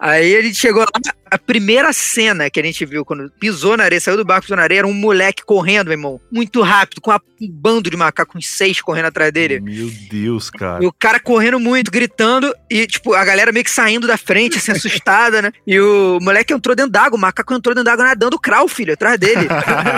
[0.00, 0.88] Aí a gente chegou lá,
[1.30, 4.56] a primeira cena que a gente viu quando pisou na areia, saiu do barco, pisou
[4.56, 8.34] na areia, era um moleque correndo, meu irmão, muito rápido, com um bando de macacos,
[8.34, 9.60] uns seis correndo atrás dele.
[9.60, 10.82] Meu Deus, cara.
[10.82, 14.56] E o cara correndo muito, gritando, e, tipo, a galera meio que saindo da frente,
[14.56, 15.52] assim, assustada, né?
[15.66, 19.18] E o moleque entrou dentro d'água, o macaco entrou dentro d'água nadando crawl, filho, atrás
[19.18, 19.46] dele.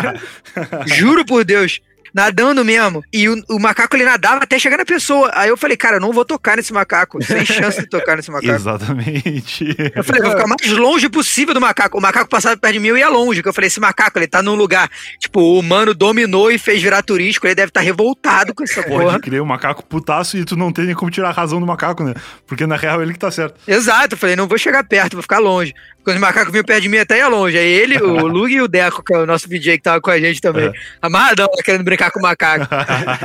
[0.87, 1.81] Juro por Deus
[2.15, 3.03] nadando mesmo.
[3.13, 5.31] E o, o, macaco ele nadava até chegar na pessoa.
[5.35, 7.23] Aí eu falei, cara, eu não vou tocar nesse macaco.
[7.25, 8.53] Sem chance de tocar nesse macaco.
[8.53, 9.75] Exatamente.
[9.95, 11.99] Eu falei, vou ficar mais longe possível do macaco.
[11.99, 13.43] O macaco passava perto de mim e ia longe.
[13.43, 14.91] Que eu falei, esse macaco, ele tá num lugar.
[15.19, 17.47] Tipo, o humano dominou e fez virar turístico.
[17.47, 19.05] Ele deve estar tá revoltado com essa porra.
[19.05, 21.67] Pode crer, o macaco putaço e tu não tem nem como tirar a razão do
[21.67, 22.15] macaco, né?
[22.47, 23.61] Porque na real ele que tá certo.
[23.67, 24.15] Exato.
[24.15, 25.75] Eu falei, não vou chegar perto, vou ficar longe.
[26.05, 27.57] Quando o macaco vinha perto de mim, até ia longe.
[27.57, 30.11] Aí ele, o Lug e o Deco, que é o nosso DJ que tava com
[30.11, 30.67] a gente também.
[30.67, 30.73] É.
[31.01, 32.67] Amarradão, querendo brincar com o macaco.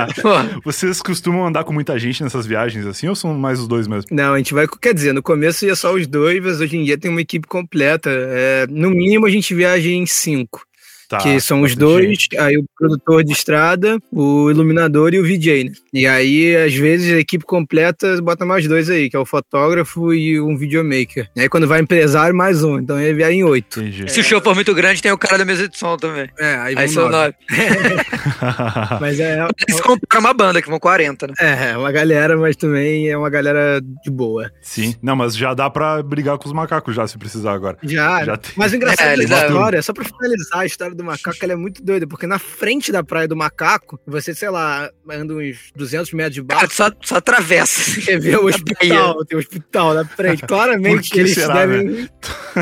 [0.63, 4.09] Vocês costumam andar com muita gente nessas viagens assim ou são mais os dois mesmo?
[4.11, 6.83] Não, a gente vai, quer dizer, no começo ia só os dois, mas hoje em
[6.83, 8.09] dia tem uma equipe completa.
[8.11, 10.65] É, no mínimo a gente viaja em cinco.
[11.07, 12.37] Tá, que são os dois, gente.
[12.37, 15.71] aí o produtor de estrada, o iluminador e o VJ, né?
[15.93, 20.13] E aí, às vezes, a equipe completa bota mais dois aí, que é o fotógrafo
[20.13, 21.29] e um videomaker.
[21.33, 22.77] E aí, quando vai empresário, mais um.
[22.79, 23.79] Então, ele vier em oito.
[23.79, 24.11] Entendi.
[24.11, 26.29] Se o show for muito grande, tem o cara da mesa de som também.
[26.37, 27.33] É, aí, aí são nove.
[28.99, 29.47] mas é...
[29.67, 31.33] Eles compraram uma banda, que vão 40, né?
[31.39, 34.51] É, é, uma galera, mas também é uma galera de boa.
[34.61, 34.93] Sim.
[35.01, 37.77] Não, mas já dá pra brigar com os macacos já, se precisar agora.
[37.81, 38.25] Já.
[38.25, 38.51] já tem...
[38.57, 41.55] Mas o engraçado é, da história, só pra finalizar a história do macaco, ela é
[41.55, 46.11] muito doida, porque na frente da praia do macaco, você, sei lá, anda uns 200
[46.13, 46.61] metros de baixo.
[46.61, 48.01] Cara, só, só atravessa.
[48.01, 50.43] Você vê o hospital, tem o hospital na frente.
[50.47, 51.83] Claramente que eles será, devem.
[51.83, 52.09] Né?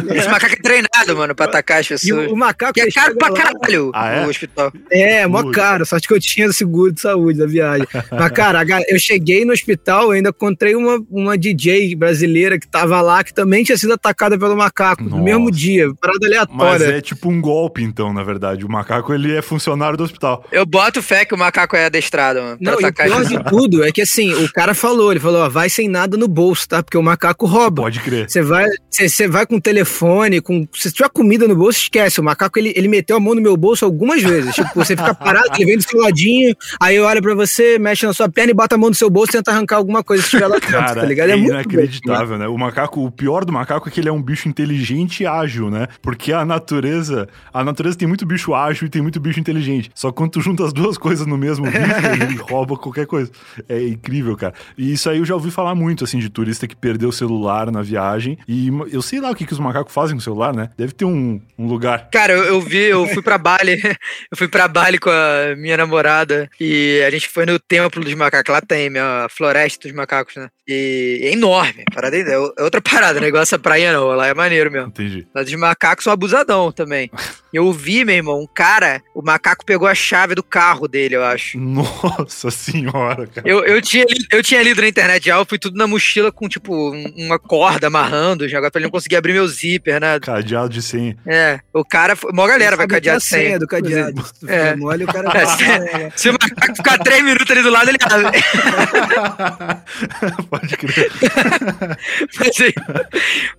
[0.16, 2.30] Esse macaco é treinado, mano, pra atacar as pessoas.
[2.30, 2.74] E o, macaco.
[2.74, 4.26] Que é caro pra caralho ah, é?
[4.26, 4.72] o hospital.
[4.92, 5.86] É, é mó caro.
[5.86, 7.88] Sorte que eu tinha seguro de saúde da viagem.
[8.12, 13.24] Mas, cara, eu cheguei no hospital, ainda encontrei uma, uma DJ brasileira que tava lá,
[13.24, 15.16] que também tinha sido atacada pelo macaco Nossa.
[15.16, 15.94] no mesmo dia.
[15.96, 16.56] Parada aleatória.
[16.56, 18.66] Mas é tipo um golpe, então, na verdade.
[18.66, 20.44] O macaco, ele é funcionário do hospital.
[20.52, 22.58] Eu boto fé que o macaco é adestrado, mano.
[22.60, 25.50] Não, e o pior de tudo é que, assim, o cara falou, ele falou, ó,
[25.50, 26.84] vai sem nada no bolso, tá?
[26.84, 27.84] Porque o macaco rouba.
[27.84, 28.30] Pode crer.
[28.30, 32.20] Você vai, você vai com telefone, com se tiver comida no bolso, esquece.
[32.20, 34.56] O macaco, ele, ele meteu a mão no meu bolso algumas vezes.
[34.66, 38.14] Tipo, você fica parado, ele vem do seu ladinho, aí olha pra você, mexe na
[38.14, 40.30] sua perna e bota a mão no seu bolso e tenta arrancar alguma coisa se
[40.30, 41.30] tiver lá dentro, Cara, tá ligado?
[41.30, 42.48] É, é inacreditável, né?
[42.48, 45.70] O macaco, o pior do macaco é que ele é um bicho inteligente e ágil,
[45.70, 45.88] né?
[46.02, 49.90] Porque a natureza, a natureza tem muito bicho ágil e tem muito bicho inteligente.
[49.96, 51.80] Só que quando tu junta as duas coisas no mesmo bicho,
[52.22, 53.32] ele rouba qualquer coisa.
[53.68, 54.54] É incrível, cara.
[54.78, 57.72] E isso aí eu já ouvi falar muito, assim, de turista que perdeu o celular
[57.72, 58.38] na viagem.
[58.48, 60.70] E eu sei lá o que, que os macacos fazem com o celular, né?
[60.78, 62.10] Deve ter um, um lugar.
[62.12, 63.82] Cara, eu, eu vi, eu fui pra Bali,
[64.32, 68.14] eu fui pra Bali com a minha namorada e a gente foi no templo dos
[68.14, 68.54] macacos.
[68.54, 70.50] Lá tem a floresta dos macacos, né?
[70.68, 71.84] E é enorme.
[71.94, 74.08] Parada, é outra parada, negócio a praia não.
[74.08, 74.88] Lá é maneiro mesmo.
[74.90, 75.28] Entendi.
[75.34, 77.10] Lá dos macacos são abusadão também.
[77.54, 81.24] Eu vi, meu irmão, um cara, o macaco pegou a chave do carro dele, eu
[81.24, 81.60] acho.
[81.60, 83.48] Nossa senhora, cara.
[83.48, 86.48] Eu, eu, tinha, eu tinha lido na internet já, eu fui tudo na mochila com,
[86.48, 90.20] tipo, uma corda amarrando, já pra ele não conseguir abrir meu zíper, né?
[90.20, 91.18] Cadeado de senha.
[91.26, 93.44] É, o cara, uma galera vai cadear senha.
[93.44, 94.24] senha do cadeado.
[94.48, 94.76] É.
[94.76, 95.64] mole, o cara é, se,
[96.16, 98.44] se o macaco ficar três minutos ali do lado, ele abre.
[100.50, 101.12] Pode crer.
[102.40, 102.74] mas aí,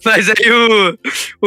[0.05, 0.99] mas aí o,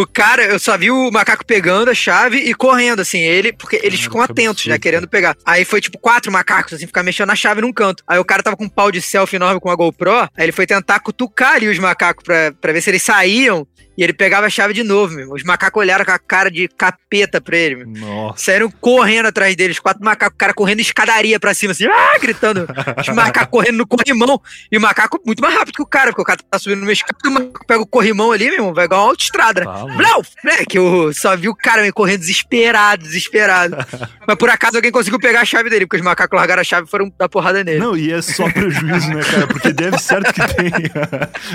[0.01, 3.79] o cara, eu só vi o macaco pegando a chave e correndo, assim, ele, porque
[3.83, 5.35] eles ficam atentos, né, querendo pegar.
[5.45, 8.03] Aí foi tipo quatro macacos, assim, ficar mexendo na chave num canto.
[8.07, 10.51] Aí o cara tava com um pau de selfie enorme com a GoPro, aí ele
[10.51, 13.67] foi tentar cutucar ali os macacos pra, pra ver se eles saíam
[13.99, 15.33] e ele pegava a chave de novo, meu.
[15.33, 17.87] Os macacos olharam com a cara de capeta pra ele, meu.
[17.87, 18.45] Nossa.
[18.45, 22.65] Saíram correndo atrás deles, quatro macacos, o cara correndo escadaria pra cima, assim, ah, gritando.
[22.97, 24.41] Os macacos correndo no corrimão.
[24.71, 26.89] E o macaco muito mais rápido que o cara, porque o cara tá subindo no
[26.89, 29.65] escada, o macaco pega o corrimão ali, meu irmão, vai igual uma autoestrada.
[29.65, 30.23] Blau!
[30.45, 30.63] Né?
[30.69, 33.75] Que eu só vi o cara meio correndo desesperado, desesperado.
[34.25, 36.87] Mas por acaso alguém conseguiu pegar a chave dele, porque os macacos largaram a chave
[36.87, 37.79] e foram dar porrada nele.
[37.79, 39.45] Não, e é só prejuízo, né, cara?
[39.45, 40.71] Porque deve certo que tem.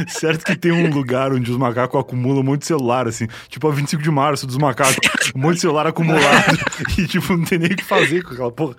[0.09, 3.26] certo que tem um lugar onde os macacos acumulam muito celular, assim.
[3.49, 4.97] Tipo a 25 de março dos macacos.
[5.35, 6.59] Um monte de celular acumulado.
[6.99, 8.76] e, tipo, não tem nem o que fazer com aquela porra.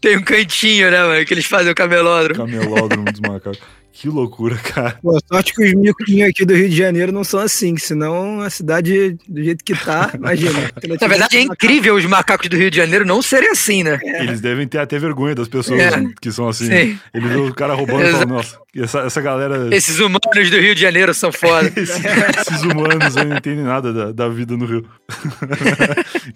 [0.00, 1.24] Tem um cantinho, né, mano?
[1.24, 2.46] Que eles fazem o camelódromo.
[2.46, 3.60] Camelódromo dos macacos.
[3.96, 4.98] Que loucura, cara.
[5.00, 8.50] Pô, sorte que os miquinhos aqui do Rio de Janeiro não são assim, senão a
[8.50, 10.68] cidade, do jeito que tá, imagina.
[11.00, 14.00] Na verdade, é incrível os macacos do Rio de Janeiro não serem assim, né?
[14.02, 14.24] É.
[14.24, 16.04] Eles devem ter até vergonha das pessoas é.
[16.20, 16.66] que são assim.
[16.66, 16.98] Sim.
[17.14, 19.68] Eles vê o cara roubando e falam, nossa, essa, essa galera.
[19.74, 21.68] Esses humanos do Rio de Janeiro são foda.
[21.80, 24.88] esses, esses humanos aí não entendem nada da, da vida no Rio.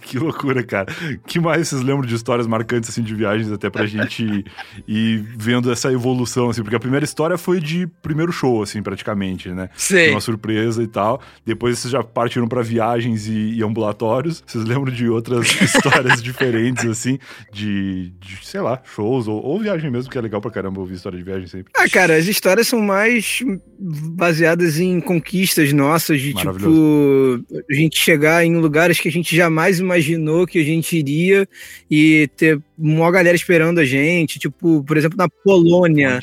[0.03, 0.87] que loucura, cara.
[1.27, 4.45] que mais vocês lembram de histórias marcantes assim de viagens até pra gente
[4.87, 6.63] ir vendo essa evolução, assim?
[6.63, 9.71] Porque a primeira história foi foi de primeiro show, assim, praticamente, né?
[9.75, 10.11] Sim.
[10.11, 11.19] Uma surpresa e tal.
[11.47, 14.45] Depois vocês já partiram para viagens e, e, ambulatórios.
[14.47, 17.19] Vocês lembram de outras histórias diferentes, assim,
[17.51, 20.97] de, de, sei lá, shows ou, ou viagem mesmo, que é legal pra caramba ouvir
[20.97, 21.73] história de viagem sempre.
[21.75, 23.43] Ah, cara, as histórias são mais
[23.79, 29.79] baseadas em conquistas nossas, de tipo, a gente chegar em lugares que a gente jamais
[29.79, 31.49] imaginou que a gente iria
[31.91, 36.21] e ter uma galera esperando a gente, tipo, por exemplo, na Polônia.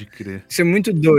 [0.47, 1.14] Isso é muito doido.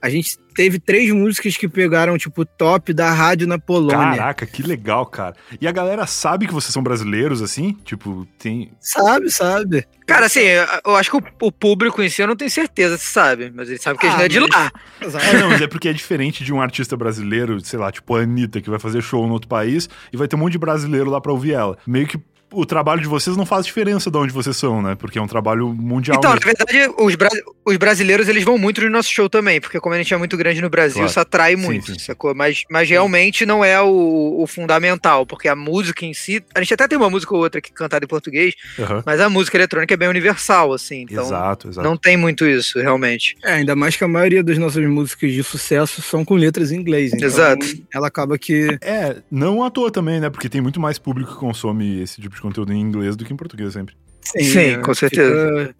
[0.00, 4.16] A gente teve três músicas que pegaram, tipo, top da rádio na Polônia.
[4.16, 5.36] Caraca, que legal, cara.
[5.60, 7.76] E a galera sabe que vocês são brasileiros, assim?
[7.84, 8.72] Tipo, tem.
[8.80, 9.86] Sabe, sabe.
[10.06, 10.40] Cara, assim,
[10.84, 13.78] eu acho que o, público em si eu não tenho certeza se sabe, mas ele
[13.78, 14.72] sabe que ah, a gente é de lá.
[15.00, 18.20] É, não, mas é porque é diferente de um artista brasileiro, sei lá, tipo a
[18.20, 21.10] Anitta, que vai fazer show no outro país e vai ter um monte de brasileiro
[21.10, 21.78] lá pra ouvir ela.
[21.86, 22.18] Meio que
[22.52, 24.94] o trabalho de vocês não faz diferença de onde vocês são, né?
[24.94, 26.16] Porque é um trabalho mundial.
[26.18, 26.46] Então, mesmo.
[26.46, 27.28] na verdade, os, bra
[27.64, 30.36] os brasileiros eles vão muito no nosso show também, porque como a gente é muito
[30.36, 31.10] grande no Brasil, claro.
[31.10, 32.06] isso atrai muito, sim, sim.
[32.06, 32.34] sacou?
[32.34, 36.42] Mas, mas realmente não é o, o, fundamental, porque a música em si.
[36.54, 39.02] A gente até tem uma música ou outra que cantada em português, uhum.
[39.04, 41.02] mas a música eletrônica é bem universal, assim.
[41.02, 41.88] Então exato, exato.
[41.88, 43.36] não tem muito isso, realmente.
[43.42, 46.76] É, ainda mais que a maioria das nossas músicas de sucesso são com letras em
[46.76, 47.12] inglês.
[47.12, 47.66] Então exato.
[47.92, 48.78] Ela acaba que.
[48.80, 50.30] É, não à toa também, né?
[50.30, 53.32] Porque tem muito mais público que consome esse tipo de conteúdo em inglês do que
[53.32, 53.94] em português sempre.
[54.22, 55.32] Sim, Sim com certeza.
[55.32, 55.76] Fica,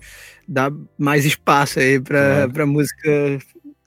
[0.49, 2.49] dá mais espaço aí pra, é.
[2.49, 3.39] pra música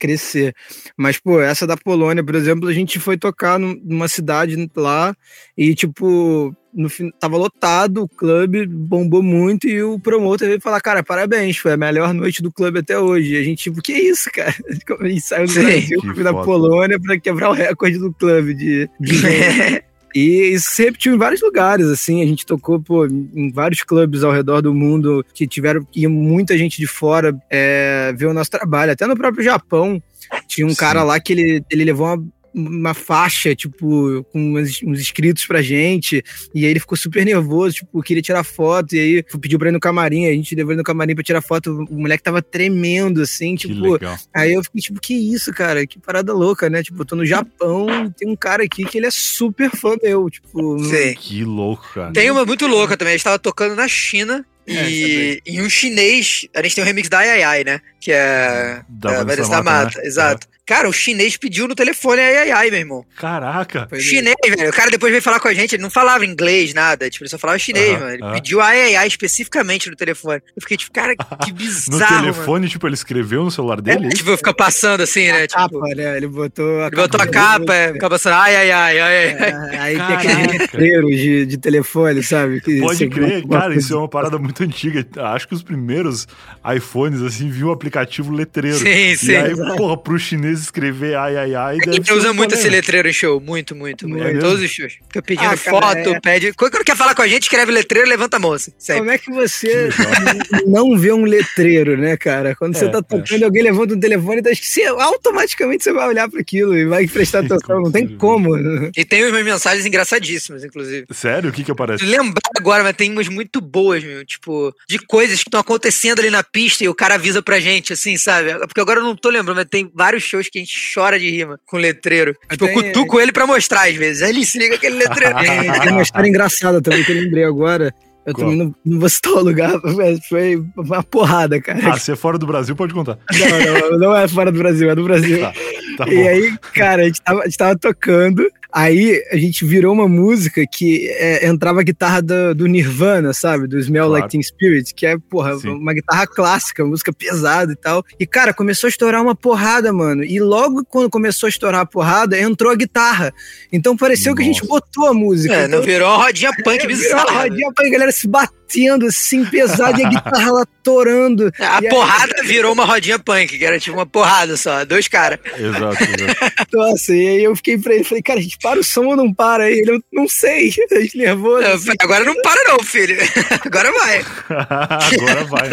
[0.04, 0.54] crescer.
[0.98, 5.16] Mas, pô, essa da Polônia, por exemplo, a gente foi tocar numa cidade lá
[5.58, 10.82] e, tipo, no fim, tava lotado, o clube bombou muito e o promotor veio falar,
[10.82, 13.34] cara, parabéns, foi a melhor noite do clube até hoje.
[13.34, 14.54] E a gente, tipo, que isso, cara?
[15.00, 18.90] A gente saiu do Sim, Brasil, da Polônia para quebrar o recorde do clube de,
[19.00, 19.14] de
[20.14, 22.22] E isso se repetiu em vários lugares, assim.
[22.22, 26.58] A gente tocou pô, em vários clubes ao redor do mundo que tiveram que muita
[26.58, 28.92] gente de fora é, ver o nosso trabalho.
[28.92, 30.02] Até no próprio Japão,
[30.48, 30.76] tinha um Sim.
[30.76, 32.24] cara lá que ele, ele levou uma
[32.54, 36.24] uma faixa, tipo, com uns, uns inscritos pra gente.
[36.54, 38.96] E aí ele ficou super nervoso, tipo, queria tirar foto.
[38.96, 41.42] E aí pediu pra ir no camarim, a gente levou ele no camarim pra tirar
[41.42, 41.86] foto.
[41.90, 43.98] O moleque tava tremendo, assim, tipo.
[44.34, 45.86] Aí eu fiquei, tipo, que isso, cara?
[45.88, 46.84] Que parada louca, né?
[46.84, 49.96] Tipo, eu tô no Japão e tem um cara aqui que ele é super fã
[50.02, 50.80] meu, tipo.
[50.80, 51.14] Sim.
[51.16, 52.14] Que louco, cara.
[52.14, 53.14] Tem uma muito louca também.
[53.14, 56.88] A gente tava tocando na China é, e, e um chinês, a gente tem um
[56.88, 57.82] remix da Ai Ai Ai, né?
[58.00, 60.06] Que é da, é, da Mata, Mata né?
[60.06, 60.48] exato.
[60.66, 63.06] Cara, o chinês pediu no telefone ai ai ai, meu irmão.
[63.18, 63.86] Caraca.
[64.00, 64.70] Chinês, velho.
[64.70, 67.10] O cara depois veio falar com a gente, ele não falava inglês, nada.
[67.10, 68.14] Tipo, ele só falava chinês, uh -huh, mano.
[68.14, 68.34] Ele uh -huh.
[68.34, 70.42] pediu ai ai ai especificamente no telefone.
[70.56, 72.16] Eu fiquei tipo, cara, que bizarro.
[72.16, 72.70] no telefone, mano.
[72.70, 74.08] tipo, ele escreveu no celular dele?
[74.08, 75.48] É, tipo, fica passando assim, né?
[75.48, 76.16] Tipo, capa, né?
[76.16, 77.02] Ele botou a ele capa.
[77.02, 79.26] botou a capa, é, fica passando ai ai ai ai.
[79.26, 82.62] É, aí tem aquele letreiro de, de telefone, sabe?
[82.62, 85.06] Que Pode crer, cara, isso é uma parada muito antiga.
[85.34, 86.26] Acho que os primeiros
[86.74, 88.78] iPhones, assim, viu o aplicativo letreiro.
[88.78, 89.32] Sim, sim.
[89.32, 91.78] E aí, porra, pro chinês escrever ai ai ai.
[91.88, 94.08] A gente usa muito esse letreiro em show, muito, muito.
[94.08, 94.24] muito.
[94.26, 94.94] É todos os shows.
[94.94, 96.20] Fica pedindo ah, foto, cara, é...
[96.20, 96.54] pede.
[96.54, 98.74] Quando quer falar com a gente, escreve letreiro, levanta a moça.
[98.78, 99.00] Sempre.
[99.00, 99.90] Como é que você
[100.68, 102.56] não vê um letreiro, né, cara?
[102.56, 103.46] Quando é, você tá tocando, é.
[103.46, 107.40] alguém levanta um telefone, então, você, automaticamente você vai olhar para aquilo e vai prestar
[107.46, 107.82] atenção.
[107.82, 108.56] Não tem como.
[108.96, 111.06] E tem umas mensagens engraçadíssimas, inclusive.
[111.12, 111.50] Sério?
[111.50, 112.04] O que que aparece?
[112.04, 114.26] Lembrar agora, mas tem umas muito boas, meu.
[114.26, 117.94] Tipo, de coisas que estão acontecendo ali na pista e o cara avisa pra gente,
[117.94, 118.54] assim, sabe?
[118.60, 121.30] Porque agora eu não tô lembrando, mas tem vários shows que a gente chora de
[121.30, 122.36] rima com letreiro.
[122.50, 124.22] Tipo, eu cutuco ele pra mostrar às vezes.
[124.22, 125.38] Aí ele se liga aquele letreiro.
[125.38, 127.94] É, tem uma história engraçada também que eu lembrei agora.
[128.26, 131.94] Eu também não, não, vou citar o lugar, mas foi uma porrada, cara.
[131.94, 133.18] Ah, se é fora do Brasil, pode contar.
[133.38, 135.40] Não, não, não é fora do Brasil, é do Brasil.
[135.42, 135.54] Tá,
[135.98, 139.94] tá e aí, cara, a gente, tava, a gente tava tocando Aí a gente virou
[139.94, 143.68] uma música que é, entrava a guitarra do, do, Nirvana, sabe?
[143.68, 144.22] Do Smell claro.
[144.22, 145.70] Like Teen Spirit, que é, porra, Sim.
[145.70, 148.04] uma guitarra clássica, música pesada e tal.
[148.20, 150.24] E, cara, começou a estourar uma porrada, mano.
[150.24, 153.32] E logo quando começou a estourar a porrada, entrou a guitarra.
[153.72, 154.44] Então pareceu Nossa.
[154.44, 155.54] que a gente botou a música.
[155.54, 157.14] É, então, não virou uma rodinha punk bizarra.
[157.14, 158.28] Virou uma rodinha punk, a galera se
[158.74, 161.52] batendo assim, pesado, e a guitarra lá torando.
[161.60, 162.48] A porrada aí...
[162.48, 165.40] virou uma rodinha punk, que era tipo uma porrada só, dois caras.
[165.58, 166.78] Exato, exato.
[166.78, 169.16] Nossa, e aí eu fiquei pra ele, falei, cara, a gente para o som ou
[169.16, 169.70] não para?
[169.70, 171.68] Ele, eu não sei, a gente nervoso.
[171.68, 171.92] Assim.
[172.00, 173.18] Agora não para não, filho.
[173.64, 174.26] Agora vai.
[174.50, 175.70] Agora vai.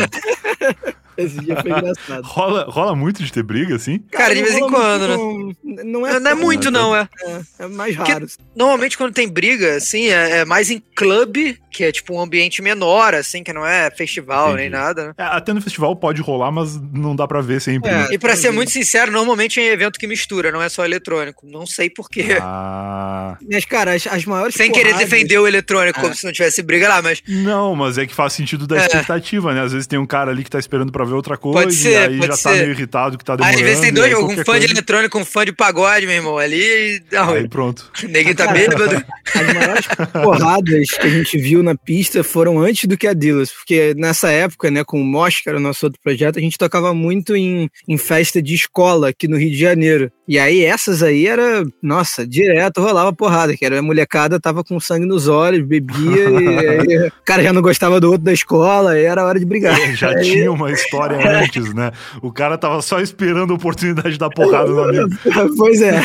[1.23, 2.23] Esse dia foi engraçado.
[2.25, 3.99] rola, rola muito de ter briga, assim?
[4.11, 5.55] Cara, Cara de vez em quando, né?
[5.85, 7.09] Não é, não é muito, não, é.
[7.25, 8.27] É, é mais raro.
[8.27, 12.21] Porque, normalmente, quando tem briga, assim, é, é, mais em clube, que é tipo um
[12.21, 14.63] ambiente menor, assim, que não é festival Entendi.
[14.63, 15.15] nem nada, né?
[15.17, 17.91] É, até no festival pode rolar, mas não dá pra ver sempre.
[17.91, 21.47] É, e pra ser muito sincero, normalmente é evento que mistura, não é só eletrônico.
[21.47, 22.39] Não sei porquê.
[22.41, 23.37] Ah.
[23.51, 24.55] Mas, cara, as, as maiores.
[24.55, 24.93] Sem porradas...
[24.93, 27.23] querer defender o eletrônico, como se não tivesse briga lá, mas.
[27.27, 29.63] Não, mas é que faz sentido da expectativa, né?
[29.63, 31.61] Às vezes tem um cara ali que tá esperando pra ver outra coisa.
[31.61, 32.43] Pode ser, e aí já tá ser.
[32.43, 33.59] tá meio irritado que tá demorando.
[33.59, 34.67] Às vezes tem dois, um fã coisa...
[34.67, 37.03] de eletrônico, um fã de pagode, meu irmão, ali.
[37.13, 37.91] Não, aí pronto.
[38.03, 39.05] Ninguém tá bêbado.
[39.35, 43.51] As maiores porradas que a gente viu na pista foram antes do que a Dillas,
[43.51, 46.59] porque nessa época, né, com o Mosh, que era o nosso outro projeto, a gente
[46.59, 50.11] tocava muito em, em festa de escola aqui no Rio de Janeiro.
[50.27, 54.79] E aí essas aí era, nossa, direto rolava porrada, que era a molecada tava com
[54.79, 58.99] sangue nos olhos, bebia, e aí, o cara já não gostava do outro da escola,
[58.99, 59.77] e era hora de brigar.
[59.97, 61.93] Já aí, tinha uma história antes, né?
[62.23, 65.09] O cara tava só esperando a oportunidade de dar porrada no amigo.
[65.57, 66.01] Pois é.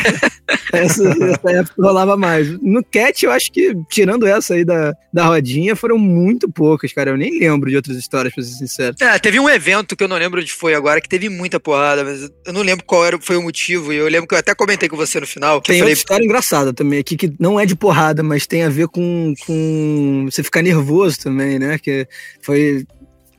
[0.71, 2.49] Essa, essa época rolava mais.
[2.61, 7.11] No Cat, eu acho que, tirando essa aí da, da rodinha, foram muito poucas, cara.
[7.11, 8.95] Eu nem lembro de outras histórias, pra ser sincero.
[8.99, 12.03] É, teve um evento que eu não lembro onde foi agora, que teve muita porrada,
[12.03, 13.93] mas eu não lembro qual era, foi o motivo.
[13.93, 15.61] E eu lembro que eu até comentei com você no final.
[15.61, 15.93] tem falei...
[15.93, 19.33] outra história engraçada também aqui, que não é de porrada, mas tem a ver com,
[19.45, 21.77] com você ficar nervoso também, né?
[21.77, 22.07] Que
[22.41, 22.85] foi.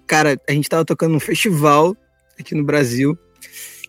[0.06, 1.96] Cara, a gente tava tocando num festival
[2.38, 3.18] aqui no Brasil.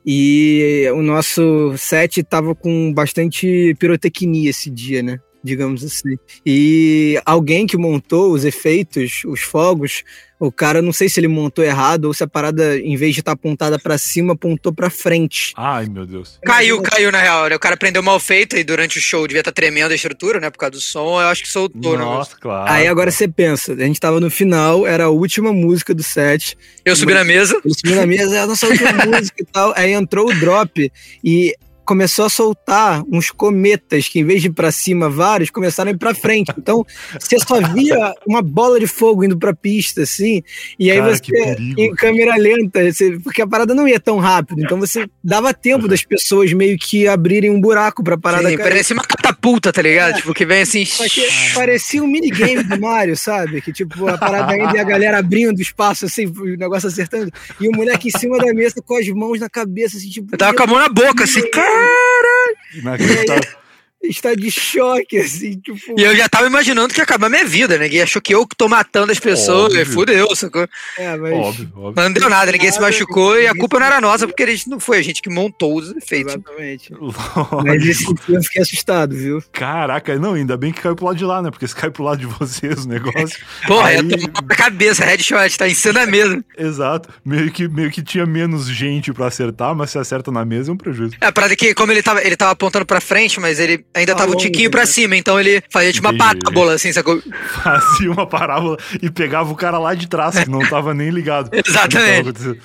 [0.05, 5.20] E o nosso set tava com bastante pirotecnia esse dia, né?
[5.43, 6.15] Digamos assim.
[6.45, 10.03] E alguém que montou os efeitos, os fogos,
[10.39, 13.21] o cara, não sei se ele montou errado ou se a parada, em vez de
[13.21, 15.53] estar tá apontada para cima, apontou para frente.
[15.57, 16.39] Ai, meu Deus.
[16.45, 17.49] Caiu, caiu na real.
[17.49, 17.55] Né?
[17.55, 20.39] O cara prendeu mal feito e durante o show devia estar tá tremendo a estrutura,
[20.39, 20.49] né?
[20.49, 21.19] Por causa do som.
[21.19, 22.39] Eu acho que soltou, Nossa, não.
[22.39, 22.71] claro.
[22.71, 26.55] Aí agora você pensa, a gente tava no final, era a última música do set.
[26.85, 27.59] Eu subi na mesa.
[27.65, 29.73] Eu subi na mesa, é a nossa última música e tal.
[29.75, 30.91] Aí entrou o drop
[31.23, 31.55] e
[31.88, 35.93] começou a soltar uns cometas que, em vez de ir pra cima vários, começaram a
[35.93, 36.51] ir pra frente.
[36.57, 36.85] Então,
[37.17, 40.43] você só via uma bola de fogo indo pra pista, assim,
[40.77, 44.17] e aí Cara, você, perigo, em câmera lenta, você, porque a parada não ia tão
[44.17, 45.88] rápido, então você dava tempo uhum.
[45.88, 50.11] das pessoas meio que abrirem um buraco pra parada Sim, parecia uma catapulta, tá ligado?
[50.11, 50.13] É.
[50.17, 50.83] Tipo, que vem assim...
[51.55, 53.61] Parecia um minigame do Mario, sabe?
[53.61, 57.31] Que tipo, a parada ainda e a galera abrindo espaço, assim, o negócio acertando,
[57.61, 60.27] e o moleque em cima da mesa com as mãos na cabeça, assim, tipo...
[60.33, 61.76] Eu tava com a mão na boca, assim, cara!
[61.78, 62.57] Caralho!
[62.75, 63.66] Inacreditável
[64.01, 65.77] está de choque, assim, tipo.
[65.97, 67.85] E eu já tava imaginando que ia acabar minha vida, né?
[67.85, 69.85] Ninguém achou que eu que tô matando as pessoas, óbvio.
[69.85, 70.67] fudeu, sacou?
[70.97, 71.33] É, mas.
[71.33, 71.93] Óbvio, óbvio.
[71.95, 74.47] Mas não deu nada, ninguém se machucou e a culpa não era nossa, porque a
[74.47, 76.33] gente não foi a gente que montou os efeitos.
[76.33, 76.93] Exatamente.
[77.63, 79.43] mas esse eu fiquei assustado, viu?
[79.51, 81.49] Caraca, não, ainda bem que caiu pro lado de lá, né?
[81.49, 83.39] Porque se cai pro lado de vocês o negócio.
[83.65, 83.97] Porra, aí...
[83.97, 86.43] eu tô na cabeça, headshot, tá em cena mesmo.
[86.57, 87.09] Exato.
[87.25, 90.73] Meio que, meio que tinha menos gente pra acertar, mas se acerta na mesa é
[90.73, 91.15] um prejuízo.
[91.21, 94.15] É, a parada que, como ele tava, ele tava apontando pra frente, mas ele ainda
[94.15, 97.21] tava um tiquinho pra cima, então ele fazia tipo uma parábola, assim, sacou?
[97.63, 101.49] Fazia uma parábola e pegava o cara lá de trás, que não tava nem ligado.
[101.65, 102.59] Exatamente.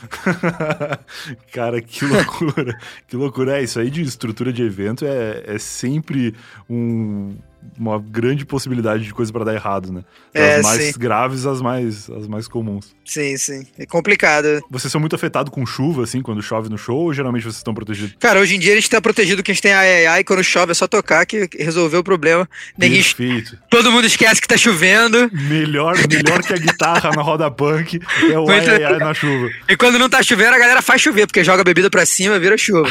[1.53, 2.79] cara, que loucura.
[3.09, 3.59] que loucura.
[3.59, 6.35] É, isso aí de estrutura de evento é, é sempre
[6.69, 7.37] um
[7.79, 10.05] uma grande possibilidade de coisa para dar errado, né?
[10.35, 10.93] É, as mais sim.
[10.99, 12.95] graves, as mais, as mais comuns.
[13.05, 13.67] Sim, sim.
[13.79, 14.63] É complicado.
[14.71, 17.75] Vocês são muito afetados com chuva, assim, quando chove no show, ou geralmente vocês estão
[17.75, 18.15] protegidos?
[18.19, 20.43] Cara, hoje em dia a gente tá protegido que a gente tem a e quando
[20.43, 22.49] chove é só tocar que resolveu o problema.
[22.79, 23.59] Perfeito.
[23.71, 25.31] Todo mundo esquece que tá chovendo.
[25.33, 28.01] Melhor, melhor que a guitarra na roda punk
[28.31, 29.51] é o ai, ai, na chuva.
[29.69, 32.39] E quando não tá chovendo, a galera faz chover, porque joga a bebida pra cima,
[32.39, 32.91] vira chuva.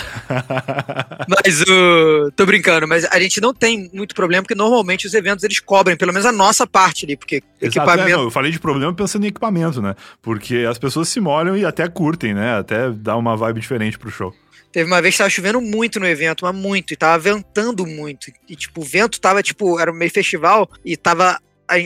[1.27, 2.27] mas o...
[2.27, 5.59] Uh, tô brincando, mas a gente não tem muito problema, porque normalmente os eventos eles
[5.59, 8.09] cobrem, pelo menos a nossa parte ali, porque Exato, equipamento.
[8.09, 9.95] É, não, eu falei de problema pensando em equipamento, né?
[10.21, 12.57] Porque as pessoas se molham e até curtem, né?
[12.57, 14.33] Até dá uma vibe diferente pro show.
[14.71, 18.31] Teve uma vez que tava chovendo muito no evento, mas muito, e tava ventando muito.
[18.47, 21.37] E, tipo, o vento tava, tipo, era meio festival e tava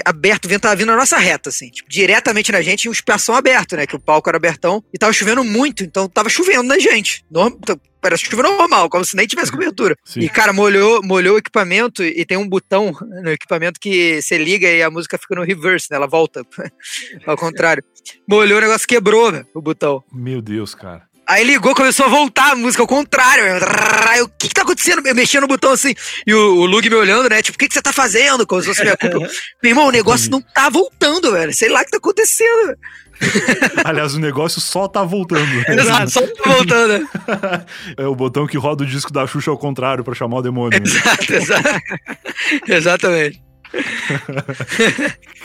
[0.05, 2.91] aberto, o vento tava vindo na nossa reta, assim, tipo, diretamente na gente e um
[2.91, 3.85] espação aberto, né?
[3.85, 7.23] Que o palco era abertão e tava chovendo muito, então tava chovendo na gente.
[7.29, 7.53] Norm...
[7.57, 9.95] Então, parece chuva normal, como se nem tivesse cobertura.
[10.05, 10.19] Sim.
[10.19, 12.91] E, cara, molhou, molhou o equipamento e tem um botão
[13.23, 15.97] no equipamento que você liga e a música fica no reverse, né?
[15.97, 16.45] Ela volta.
[17.25, 17.83] Ao contrário.
[18.29, 20.03] Molhou, o negócio quebrou, né, o botão.
[20.13, 21.07] Meu Deus, cara.
[21.27, 23.43] Aí ligou, começou a voltar a música ao contrário.
[24.15, 25.05] Eu, o que, que tá acontecendo?
[25.05, 25.93] Eu mexia no botão assim.
[26.25, 27.41] E o, o Lug me olhando, né?
[27.41, 28.45] Tipo, o que, que você tá fazendo?
[28.45, 29.17] Como se fosse minha culpa.
[29.17, 31.53] Meu irmão, o negócio não tá voltando, velho.
[31.53, 32.77] Sei lá o que tá acontecendo.
[33.83, 35.47] Aliás, o negócio só tá voltando.
[35.67, 37.09] Exato, só tá voltando.
[37.97, 40.79] é o botão que roda o disco da Xuxa ao contrário para chamar o demônio.
[40.83, 41.69] Exato, exato.
[42.67, 43.41] Exatamente.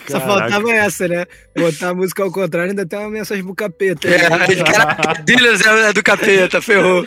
[0.09, 1.27] Só faltava essa, né?
[1.57, 4.09] Botar a música ao contrário ainda tem uma mensagem pro capeta.
[4.09, 7.07] É, aquele cara Dealers é do capeta, ferrou.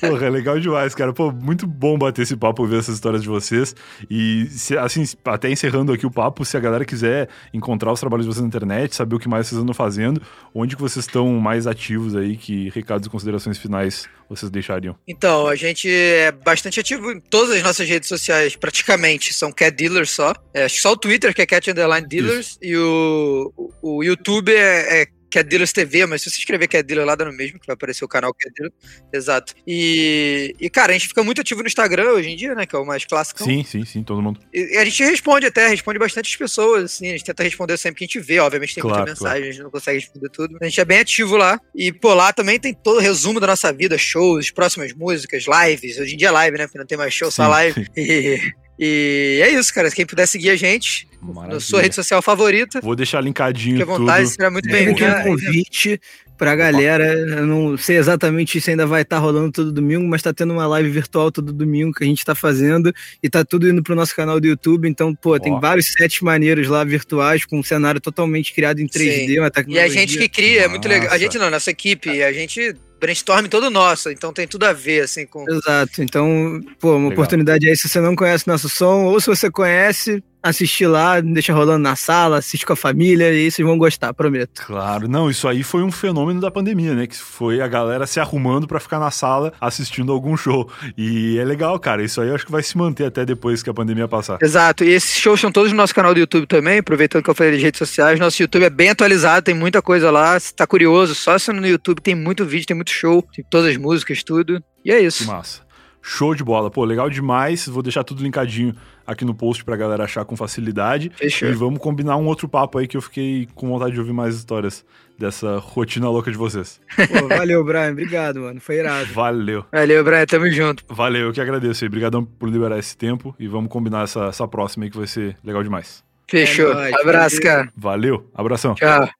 [0.00, 1.12] Porra, é legal demais, cara.
[1.12, 3.74] Pô, muito bom bater esse papo, ver essas histórias de vocês.
[4.08, 8.26] E, se, assim, até encerrando aqui o papo, se a galera quiser encontrar os trabalhos
[8.26, 10.22] de vocês na internet, saber o que mais vocês andam fazendo,
[10.54, 14.96] onde que vocês estão mais ativos aí, que recados e considerações finais vocês deixariam?
[15.08, 19.76] Então, a gente é bastante ativo em todas as nossas redes sociais, praticamente, são Cat
[19.76, 20.32] Dealers só.
[20.54, 22.58] É, acho que só o Twitter que é Cat Underline Dealers Isso.
[22.62, 23.52] e o,
[23.82, 27.06] o YouTube é, é que é Dealers TV, mas se você escrever que é Dealer
[27.06, 28.72] lá dá no mesmo, que vai aparecer o canal que é Dealer.
[29.12, 29.54] Exato.
[29.66, 32.66] E, e, cara, a gente fica muito ativo no Instagram hoje em dia, né?
[32.66, 33.44] Que é o mais clássico.
[33.44, 34.40] Sim, sim, sim, todo mundo.
[34.52, 37.08] E, e a gente responde até, responde bastante as pessoas, assim.
[37.08, 39.48] A gente tenta responder sempre que a gente vê, obviamente tem claro, muita mensagem, claro.
[39.48, 40.58] a gente não consegue responder tudo.
[40.60, 41.60] A gente é bem ativo lá.
[41.74, 45.98] E, pô, lá também tem todo o resumo da nossa vida, shows, próximas músicas, lives.
[45.98, 46.66] Hoje em dia é live, né?
[46.66, 47.86] Porque não tem mais show, sim, só live.
[47.96, 49.90] E, e é isso, cara.
[49.90, 51.54] Quem puder seguir a gente Maravilha.
[51.54, 52.80] na sua rede social favorita.
[52.80, 53.78] Vou deixar linkadinho.
[53.78, 54.34] Fique à vontade, tudo.
[54.34, 54.88] será muito bem.
[54.88, 56.00] Aqui um convite
[56.40, 57.04] pra galera.
[57.04, 60.54] Eu não sei exatamente se ainda vai estar tá rolando todo domingo, mas tá tendo
[60.54, 62.90] uma live virtual todo domingo que a gente tá fazendo
[63.22, 64.88] e tá tudo indo pro nosso canal do YouTube.
[64.88, 69.26] Então, pô, tem vários sets maneiros lá virtuais com um cenário totalmente criado em 3D,
[69.26, 69.38] Sim.
[69.38, 69.86] uma tecnologia.
[69.86, 71.12] E a gente que cria, é muito legal.
[71.12, 75.04] A gente não, nossa equipe, a gente brainstorm todo nosso, então tem tudo a ver,
[75.04, 75.48] assim, com...
[75.50, 77.12] Exato, então, pô, uma Legal.
[77.12, 81.52] oportunidade aí, se você não conhece nosso som, ou se você conhece, assistir lá, deixa
[81.52, 84.62] rolando na sala, assiste com a família e vocês vão gostar, prometo.
[84.66, 87.06] Claro, não, isso aí foi um fenômeno da pandemia, né?
[87.06, 90.70] Que foi a galera se arrumando para ficar na sala assistindo algum show.
[90.96, 93.70] E é legal, cara, isso aí eu acho que vai se manter até depois que
[93.70, 94.38] a pandemia passar.
[94.42, 97.34] Exato, e esses shows são todos no nosso canal do YouTube também, aproveitando que eu
[97.34, 100.66] falei de redes sociais, nosso YouTube é bem atualizado, tem muita coisa lá, se tá
[100.66, 104.22] curioso, só se no YouTube tem muito vídeo, tem muito show, tem todas as músicas,
[104.22, 104.62] tudo.
[104.84, 105.24] E é isso.
[105.24, 105.70] Que massa.
[106.02, 106.70] Show de bola.
[106.70, 107.66] Pô, legal demais.
[107.66, 108.74] Vou deixar tudo linkadinho
[109.10, 111.10] aqui no post pra galera achar com facilidade.
[111.14, 111.48] Fechou.
[111.48, 114.36] E vamos combinar um outro papo aí que eu fiquei com vontade de ouvir mais
[114.36, 114.84] histórias
[115.18, 116.80] dessa rotina louca de vocês.
[116.96, 117.90] Pô, valeu, Brian.
[117.90, 118.60] Obrigado, mano.
[118.60, 119.12] Foi irado.
[119.12, 119.64] Valeu.
[119.70, 120.24] Valeu, Brian.
[120.26, 120.84] Tamo junto.
[120.88, 121.88] Valeu, eu que agradeço aí.
[121.88, 125.36] Obrigadão por liberar esse tempo e vamos combinar essa, essa próxima aí que vai ser
[125.44, 126.02] legal demais.
[126.28, 126.72] Fechou.
[126.72, 127.68] É Abraço, cara.
[127.76, 128.30] Valeu.
[128.34, 128.74] Abração.
[128.74, 129.19] Tchau.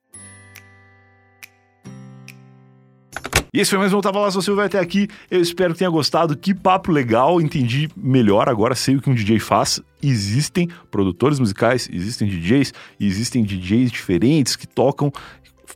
[3.53, 5.09] E esse foi mais um Tava Lá, se você vai até aqui.
[5.29, 6.37] Eu espero que tenha gostado.
[6.37, 9.83] Que papo legal, entendi melhor agora, sei o que um DJ faz.
[10.01, 15.13] Existem produtores musicais, existem DJs, existem DJs diferentes que tocam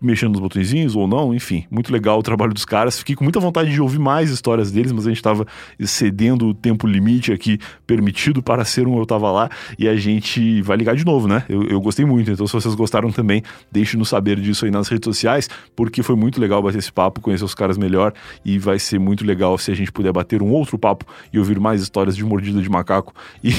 [0.01, 2.99] mexendo nos botõezinhos ou não, enfim, muito legal o trabalho dos caras.
[2.99, 5.47] Fiquei com muita vontade de ouvir mais histórias deles, mas a gente estava
[5.79, 10.63] excedendo o tempo limite aqui permitido para ser um Eu Tava Lá e a gente
[10.63, 11.45] vai ligar de novo, né?
[11.49, 15.05] Eu, eu gostei muito, então se vocês gostaram também, deixe-nos saber disso aí nas redes
[15.05, 18.13] sociais, porque foi muito legal bater esse papo, conhecer os caras melhor
[18.45, 21.59] e vai ser muito legal se a gente puder bater um outro papo e ouvir
[21.59, 23.53] mais histórias de mordida de macaco e,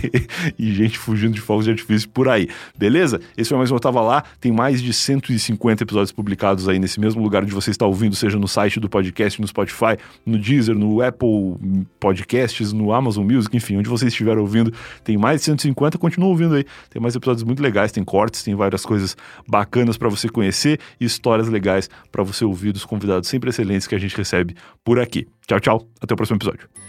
[0.58, 3.20] e gente fugindo de fogos de artifício por aí, beleza?
[3.36, 7.00] Esse foi mais um Eu Tava Lá, tem mais de 150 episódios publicados aí nesse
[7.00, 10.76] mesmo lugar onde você está ouvindo, seja no site do podcast, no Spotify, no Deezer,
[10.76, 11.56] no Apple
[11.98, 14.72] Podcasts, no Amazon Music, enfim, onde você estiver ouvindo,
[15.04, 16.64] tem mais de 150, continua ouvindo aí.
[16.90, 19.16] Tem mais episódios muito legais, tem cortes, tem várias coisas
[19.46, 23.94] bacanas para você conhecer e histórias legais para você ouvir dos convidados sempre excelentes que
[23.94, 24.54] a gente recebe
[24.84, 25.26] por aqui.
[25.46, 25.88] Tchau, tchau.
[26.00, 26.87] Até o próximo episódio.